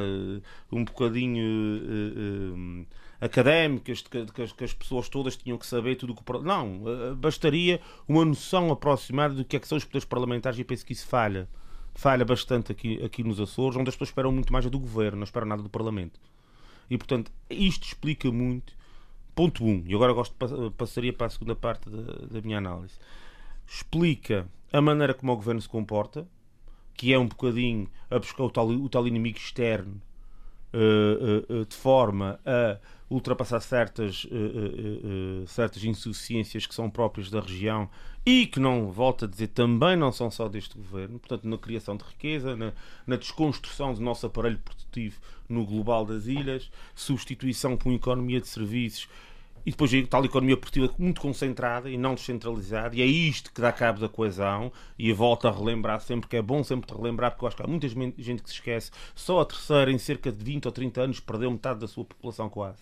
[0.69, 2.85] um bocadinho
[3.21, 6.43] académicas, que, as pessoas todas tinham que saber tudo o que.
[6.43, 6.81] Não,
[7.15, 10.91] bastaria uma noção aproximada do que é que são os poderes parlamentares e penso que
[10.91, 11.47] isso falha.
[11.93, 15.23] Falha bastante aqui, aqui nos Açores, onde as pessoas esperam muito mais do governo, não
[15.23, 16.19] esperam nada do Parlamento.
[16.89, 18.73] E portanto, isto explica muito
[19.35, 20.33] Ponto 1, um, e agora gosto,
[20.77, 22.97] passaria para a segunda parte da, da minha análise.
[23.67, 26.25] Explica a maneira como o governo se comporta,
[26.93, 30.01] que é um bocadinho a buscar o tal, o tal inimigo externo
[30.73, 32.77] uh, uh, uh, de forma a
[33.09, 34.25] ultrapassar certas,
[35.47, 37.89] certas insuficiências que são próprias da região
[38.25, 41.95] e que não, volto a dizer, também não são só deste governo, portanto, na criação
[41.95, 42.73] de riqueza, na,
[43.05, 48.47] na desconstrução do nosso aparelho produtivo no global das ilhas, substituição por uma economia de
[48.47, 49.07] serviços
[49.65, 53.71] e depois tal economia produtiva muito concentrada e não descentralizada, e é isto que dá
[53.71, 57.47] cabo da coesão, e volto a relembrar sempre que é bom sempre relembrar, porque eu
[57.47, 60.67] acho que há muita gente que se esquece, só a terceira em cerca de 20
[60.67, 62.79] ou 30 anos perdeu metade da sua população quase.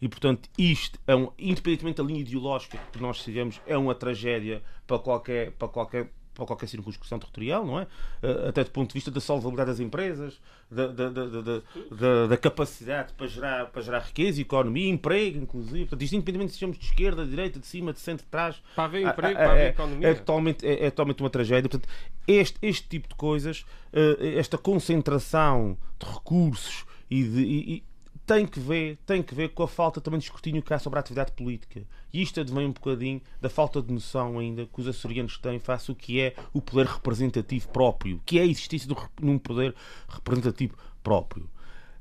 [0.00, 4.62] E portanto, isto, é um, independentemente da linha ideológica que nós sigamos, é uma tragédia
[4.86, 7.86] para qualquer, para qualquer para qualquer circunscrição territorial, não é?
[8.22, 13.12] Eh, até do ponto de vista da solvabilidade das empresas, da, da, da, da, capacidade
[13.12, 15.84] para gerar, para gerar riqueza, economia, emprego, inclusive.
[15.84, 18.60] Portanto, isto independente se estamos de esquerda, de direita, de cima, de centro, de trás.
[18.74, 20.08] Para haver emprego, para haver é, economia.
[20.08, 21.70] É totalmente, é, é, totalmente uma tragédia.
[21.70, 21.88] Portanto,
[22.26, 27.82] este, este tipo de coisas, eh, esta concentração de recursos e de.
[28.26, 30.98] Tem que ver, tem que ver com a falta também de escrutínio que há sobre
[30.98, 31.82] a atividade política.
[32.12, 35.90] E isto advém um bocadinho da falta de noção ainda que os açorianos têm face
[35.90, 39.74] o que é o poder representativo próprio, que é a existência de um poder
[40.08, 41.50] representativo próprio.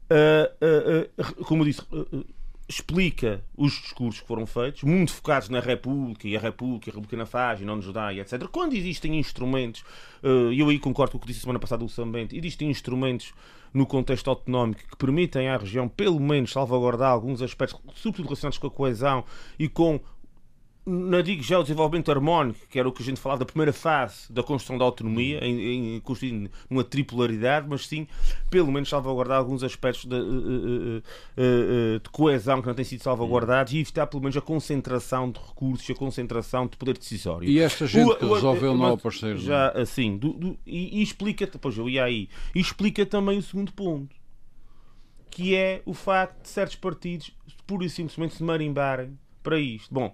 [0.09, 1.81] Uh, uh, uh, como eu disse,
[2.73, 7.17] explica os discursos que foram feitos, muito focados na República e a República, a República
[7.17, 8.47] na Faz e não nos dá, e etc.
[8.47, 9.83] Quando existem instrumentos,
[10.51, 13.33] e eu aí concordo com o que disse semana passada o Sambente, existem instrumentos
[13.73, 18.67] no contexto autonómico que permitem à região, pelo menos, salvaguardar alguns aspectos, sobretudo relacionados com
[18.67, 19.23] a coesão
[19.57, 19.99] e com
[20.85, 23.71] não digo já o desenvolvimento harmónico, que era o que a gente falava da primeira
[23.71, 26.03] fase da construção da autonomia, em, em
[26.69, 28.05] numa tripolaridade, mas sim,
[28.49, 33.01] pelo menos, salvaguardar alguns aspectos de, uh, uh, uh, de coesão que não têm sido
[33.01, 37.47] salvaguardados e evitar, pelo menos, a concentração de recursos, a concentração de poder decisório.
[37.47, 39.37] E esta gente o, que resolveu não aparecer.
[39.37, 43.41] Já, assim, do, do, e, e, explica, depois eu ia aí, e explica também o
[43.41, 44.13] segundo ponto,
[45.31, 47.31] que é o facto de certos partidos,
[47.65, 49.93] pura e simplesmente, se marimbarem para isto.
[49.93, 50.13] Bom,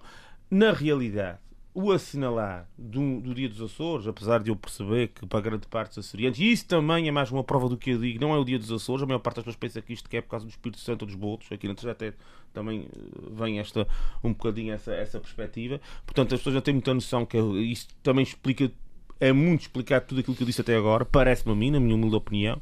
[0.50, 1.38] na realidade,
[1.72, 5.94] o assinalar do, do, Dia dos Açores, apesar de eu perceber que para grande parte
[5.94, 8.38] dos açorianos, e isso também é mais uma prova do que eu digo, não é
[8.38, 10.44] o Dia dos Açores, a maior parte das pessoas pensa que isto é por causa
[10.44, 12.12] do Espírito Santo ou dos botos, aqui na terceira até
[12.52, 12.98] também eh,
[13.30, 13.86] vem esta,
[14.24, 15.80] um bocadinho essa, essa perspectiva.
[16.04, 18.70] Portanto, as pessoas já têm muita noção que isso também explica,
[19.20, 21.94] é muito explicado tudo aquilo que eu disse até agora, parece-me a mim, na minha
[21.94, 22.60] humilde opinião.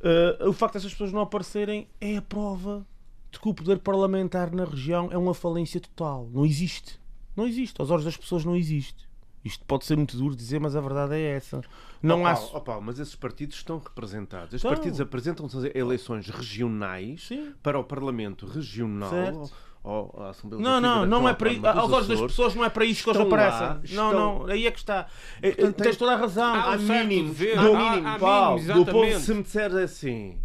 [0.00, 2.84] Uh, o facto dessas pessoas não aparecerem é a prova
[3.32, 6.28] de que o poder parlamentar na região é uma falência total.
[6.32, 7.00] Não existe.
[7.34, 7.80] Não existe.
[7.80, 9.10] Aos olhos das pessoas não existe.
[9.44, 11.62] Isto pode ser muito duro dizer, mas a verdade é essa.
[12.00, 12.60] Não oh, há.
[12.60, 14.54] Paulo, mas esses partidos estão representados.
[14.54, 17.52] Esses partidos apresentam-se eleições regionais Sim.
[17.60, 19.10] para o Parlamento regional.
[19.10, 19.52] Certo
[19.84, 21.66] ou a Assembleia Não, não, não é para isso.
[21.66, 23.96] Aos olhos das pessoas não é para isso que eles estão lá, aparecem.
[23.96, 25.06] Não, estão- não, aí é que está.
[25.40, 26.54] Portanto, Tens toda a razão.
[26.54, 30.38] Há Há certo mínimos, dever, há mínimos, do povo, se me disseres assim,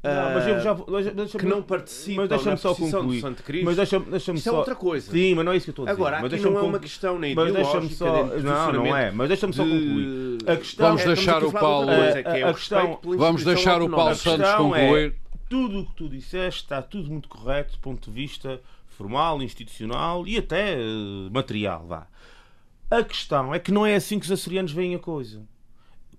[0.00, 3.16] Não, mas eu já vou- deixa- que não participam Mas deixa-me na só concluir.
[3.16, 4.58] do Santo Cristo, Mas deixa Isso é só.
[4.58, 5.10] outra coisa.
[5.10, 6.00] Sim, mas não é isso que eu estou a dizer.
[6.00, 8.24] Agora, mas aqui não é uma questão nem Mas deixa-me só.
[8.26, 9.10] Não, não é.
[9.10, 10.38] Mas deixa-me só concluir.
[10.46, 14.14] A questão Vamos é- deixar o Paulo- é a o questão- Vamos deixar o Paulo.
[14.14, 15.14] Santos questão é- concluir.
[15.50, 20.26] tudo o que tu disseste está tudo muito correto do ponto de vista formal, institucional
[20.28, 20.78] e até eh,
[21.32, 22.06] material, vá.
[22.90, 25.42] A questão é que não é assim que os açorianos veem a coisa.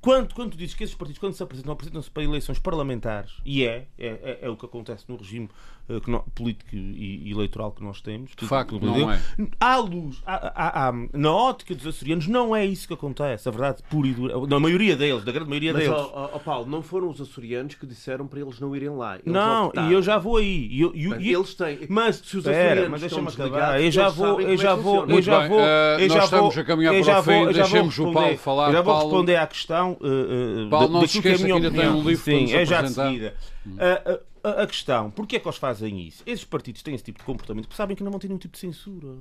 [0.01, 3.65] Quando, quando tu dizes que esses partidos, quando se apresentam, apresentam-se para eleições parlamentares, e
[3.65, 5.49] é, é, é, é o que acontece no regime
[6.01, 8.31] que nó- político e, eleitoral que nós temos.
[8.37, 9.19] De facto, Tudo- não é.
[9.59, 13.51] Há luz, há- há- há- na ótica dos açorianos, não é isso que acontece, a
[13.51, 14.35] verdade, pura e dura.
[14.47, 15.97] Na maioria deles, da grande maioria Mas, deles.
[15.97, 19.15] ó, ó, Paulo, não foram os açorianos que disseram para eles não irem lá.
[19.15, 19.89] Eles não, optaram.
[19.89, 20.67] e eu já vou aí.
[20.71, 21.79] E eu- e eu- Mas e- eles têm.
[21.89, 23.81] Mas, se os açorianos mas estão deixa-me acabar.
[23.81, 26.13] Eu já vou, eu já que vou, eu Muito já bem, vou, eh, eu nós
[26.17, 28.67] já estamos vou, a caminhar para já o fim, deixemos o Paulo falar.
[28.67, 29.97] Eu já vou Paulo- responder à questão.
[30.01, 32.33] eh, eh, Paulo, não se que é a esqueça que ainda tem um livro para
[32.33, 33.33] Sim, nos é já de seguida.
[33.77, 36.23] A, a- a- questão, porquê é que eles fazem isso?
[36.25, 38.53] Esses partidos têm esse tipo de comportamento porque sabem que não vão ter nenhum tipo
[38.53, 39.15] de censura.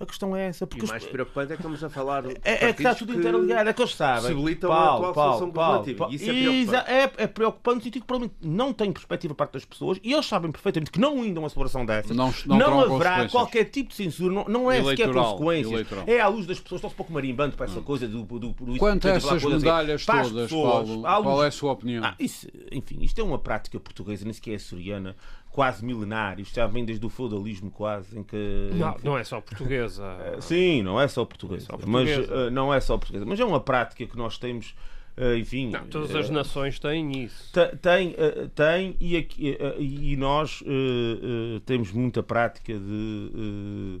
[0.00, 0.64] A questão é essa.
[0.64, 2.22] E Porque o os- mais preocupante é que estamos a falar.
[2.22, 4.22] de é, é que está tudo interligado, é que eles sabem.
[4.22, 5.98] possibilitam a Paulo, atual Paulo, solução Paulo, governativa.
[5.98, 6.14] Paulo.
[6.14, 6.90] Isso é preocupante.
[6.90, 10.12] É, é preocupante no sentido que provavelmente não tem perspectiva para parte das pessoas e
[10.12, 13.64] eles sabem perfeitamente que não indo a uma celebração dessas Não- não terão haverá qualquer
[13.64, 15.72] tipo de censura, não, não é sequer Eleitoral, consequências.
[15.72, 16.04] eleitoral.
[16.06, 18.22] É à luz das pessoas, estão-se um pouco marimbando para essa coisa do.
[18.24, 19.48] do, do, do Quanto a essas assim.
[19.50, 22.02] medalhas Para as todas, pessoas, Paulo, luz- qual é a sua opinião?
[22.04, 25.14] Ah, isso, enfim, isto é uma prática portuguesa, nem sequer é açoriana,
[25.60, 26.40] quase milenária.
[26.40, 28.70] Isto já vem desde o feudalismo, quase, em que.
[28.72, 30.04] Não, não é só portuguesa.
[30.40, 31.66] Sim, não é só portuguesa.
[31.70, 32.46] Não é só Mas portuguesa.
[32.46, 33.26] eh, não é só portuguesa.
[33.26, 34.74] Mas é uma prática que nós temos,
[35.18, 35.68] eh, enfim.
[35.70, 37.52] Não, todas eh, as nações têm isso.
[37.52, 44.00] te- Tem, eh, tem e, aqui, eh, e nós eh, eh, temos muita prática de.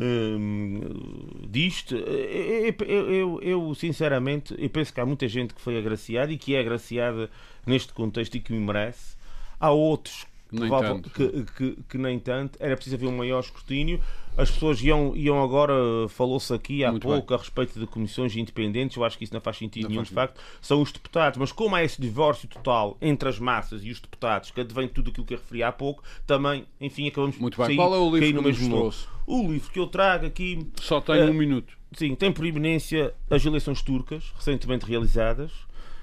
[0.00, 5.60] eh, disto Eh, eu, eu- eu- eu, sinceramente eu penso que há muita gente que
[5.60, 7.30] foi agraciada e que é agraciada
[7.66, 9.16] neste contexto e que me merece
[9.60, 10.26] há outros
[10.56, 11.10] Tanto.
[11.10, 12.56] que, que- que nem tanto.
[12.60, 14.00] Era preciso haver um maior escrutínio.
[14.36, 15.74] As pessoas iam, iam agora
[16.10, 18.96] falou-se aqui há Muito pouco a respeito de comissões independentes.
[18.96, 20.40] Eu acho que isso não faz sentido Não nenhum faz de facto.
[20.60, 21.38] São os deputados.
[21.38, 24.92] Mas como há esse divórcio total entre as massas e os deputados que advém de
[24.92, 27.76] tudo aquilo que eu referi há pouco também enfim acabamos Muito por bem.
[27.76, 29.06] sair, Qual é o livro no mesmo trouxe?
[29.26, 31.76] o livro que eu trago aqui Só tem eh, um minuto.
[31.92, 35.50] Sim, tem por eminência as eleições turcas, recentemente realizadas,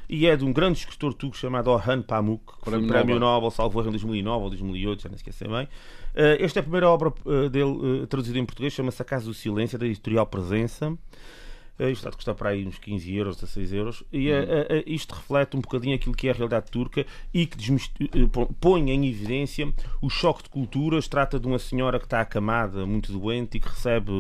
[0.10, 3.52] e é de um grande escritor turco chamado Orhan Pamuk, que foi Prémio Nobel.
[3.52, 5.68] Salvo erro, em 2009 ou 2008, já nem esqueci bem.
[6.16, 9.26] Eh, Esta é a primeira obra eh, dele eh, traduzida em português, chama-se A Casa
[9.26, 10.98] do Silêncio, da editorial Presença.
[11.78, 14.04] Eh, Isto está a custar para aí uns 15 euros, 16 euros.
[14.12, 17.46] E eh, eh, eh, isto reflete um bocadinho aquilo que é a realidade turca e
[17.46, 19.72] que eh, põe em evidência
[20.02, 21.08] o choque de culturas.
[21.08, 24.12] Trata de uma senhora que está acamada, muito doente e que recebe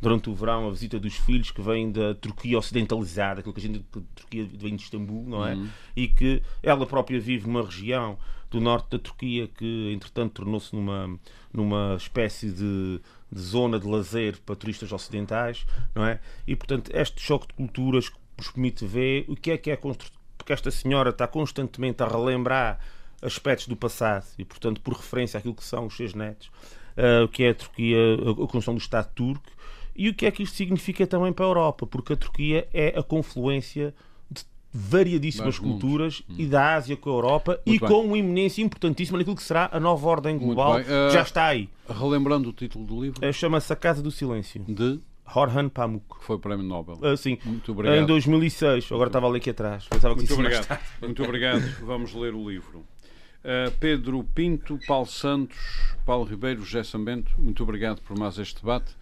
[0.00, 3.62] durante o verão a visita dos filhos que vêm da Turquia ocidentalizada, aquilo que a
[3.62, 5.54] gente que a Turquia vem de Istambul, não é?
[5.96, 8.18] E que ela própria vive numa região
[8.50, 11.18] do norte da Turquia que, entretanto, tornou-se numa,
[11.52, 13.00] numa espécie de,
[13.30, 16.20] de zona de lazer para turistas ocidentais, não é?
[16.46, 19.76] E, portanto, este choque de culturas que nos permite ver o que é que é
[19.76, 20.10] constru...
[20.36, 22.78] porque esta senhora está constantemente a relembrar
[23.20, 26.50] aspectos do passado e, portanto, por referência àquilo que são os seus netos,
[26.96, 27.98] ah, o que é a Turquia,
[28.30, 29.50] a construção do Estado turco
[29.94, 32.98] e o que é que isto significa também para a Europa, porque a Turquia é
[32.98, 33.94] a confluência
[34.72, 37.88] variadíssimas culturas e da Ásia com a Europa e Muito bem.
[37.90, 40.84] com uma iminência importantíssima naquilo que será a nova ordem global bem.
[40.88, 41.68] Ah, que já está aí.
[41.88, 44.64] Relembrando o título do livro, Eh, Chama-se A Casa do Silêncio.
[44.66, 44.98] de
[45.34, 46.04] Orhan Pamuk.
[46.18, 46.98] que foi Prémio Nobel.
[47.02, 47.38] Ah, sim.
[47.44, 48.06] Muito Em obrigado.
[48.06, 48.90] 2006.
[48.90, 49.86] Agora estava ali aqui atrás.
[49.88, 50.78] Pensava que Muito obrigado.
[51.00, 51.60] Muito obrigado.
[51.84, 52.78] Vamos ler o livro.
[53.44, 55.58] Uh, Pedro Pinto, Paulo Santos,
[56.06, 58.92] Paulo Ribeiro, José Sambento, muito obrigado por mais este debate.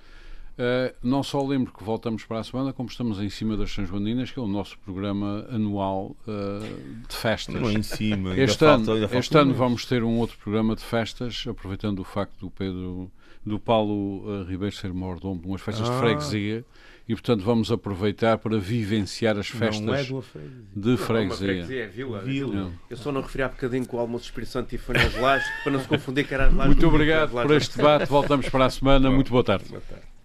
[0.61, 3.87] Uh, não só lembro que voltamos para a semana, como estamos em cima das São
[3.87, 7.55] Joaninas, que é o nosso programa anual uh, de festas.
[7.55, 8.31] Não é em cima.
[8.33, 11.45] ainda Este falta- ano, ainda falta este ano vamos ter um outro programa de festas,
[11.49, 13.11] aproveitando o facto do Pedro,
[13.47, 15.99] do Paulo uh, Ribeiro ser mordomo, umas festas de Ah.
[15.99, 16.63] freguesia,
[17.09, 20.63] e portanto vamos aproveitar para vivenciar as festas Não é de uma freguesia.
[20.77, 21.47] de Uma freguesia.
[21.47, 22.21] freguesia, é vila.
[22.21, 22.55] Vila.
[22.55, 22.73] Não.
[22.91, 25.49] Eu só não referi há bocadinho que o almoço Espírito Santo e foi nas lajes,
[25.65, 26.67] para não se confundir que era as lajes.
[26.67, 28.07] Muito do- obrigado por este debate.
[28.11, 29.11] Voltamos para a semana.
[29.11, 29.65] Muito boa tarde.
[29.71, 30.10] Boa tarde.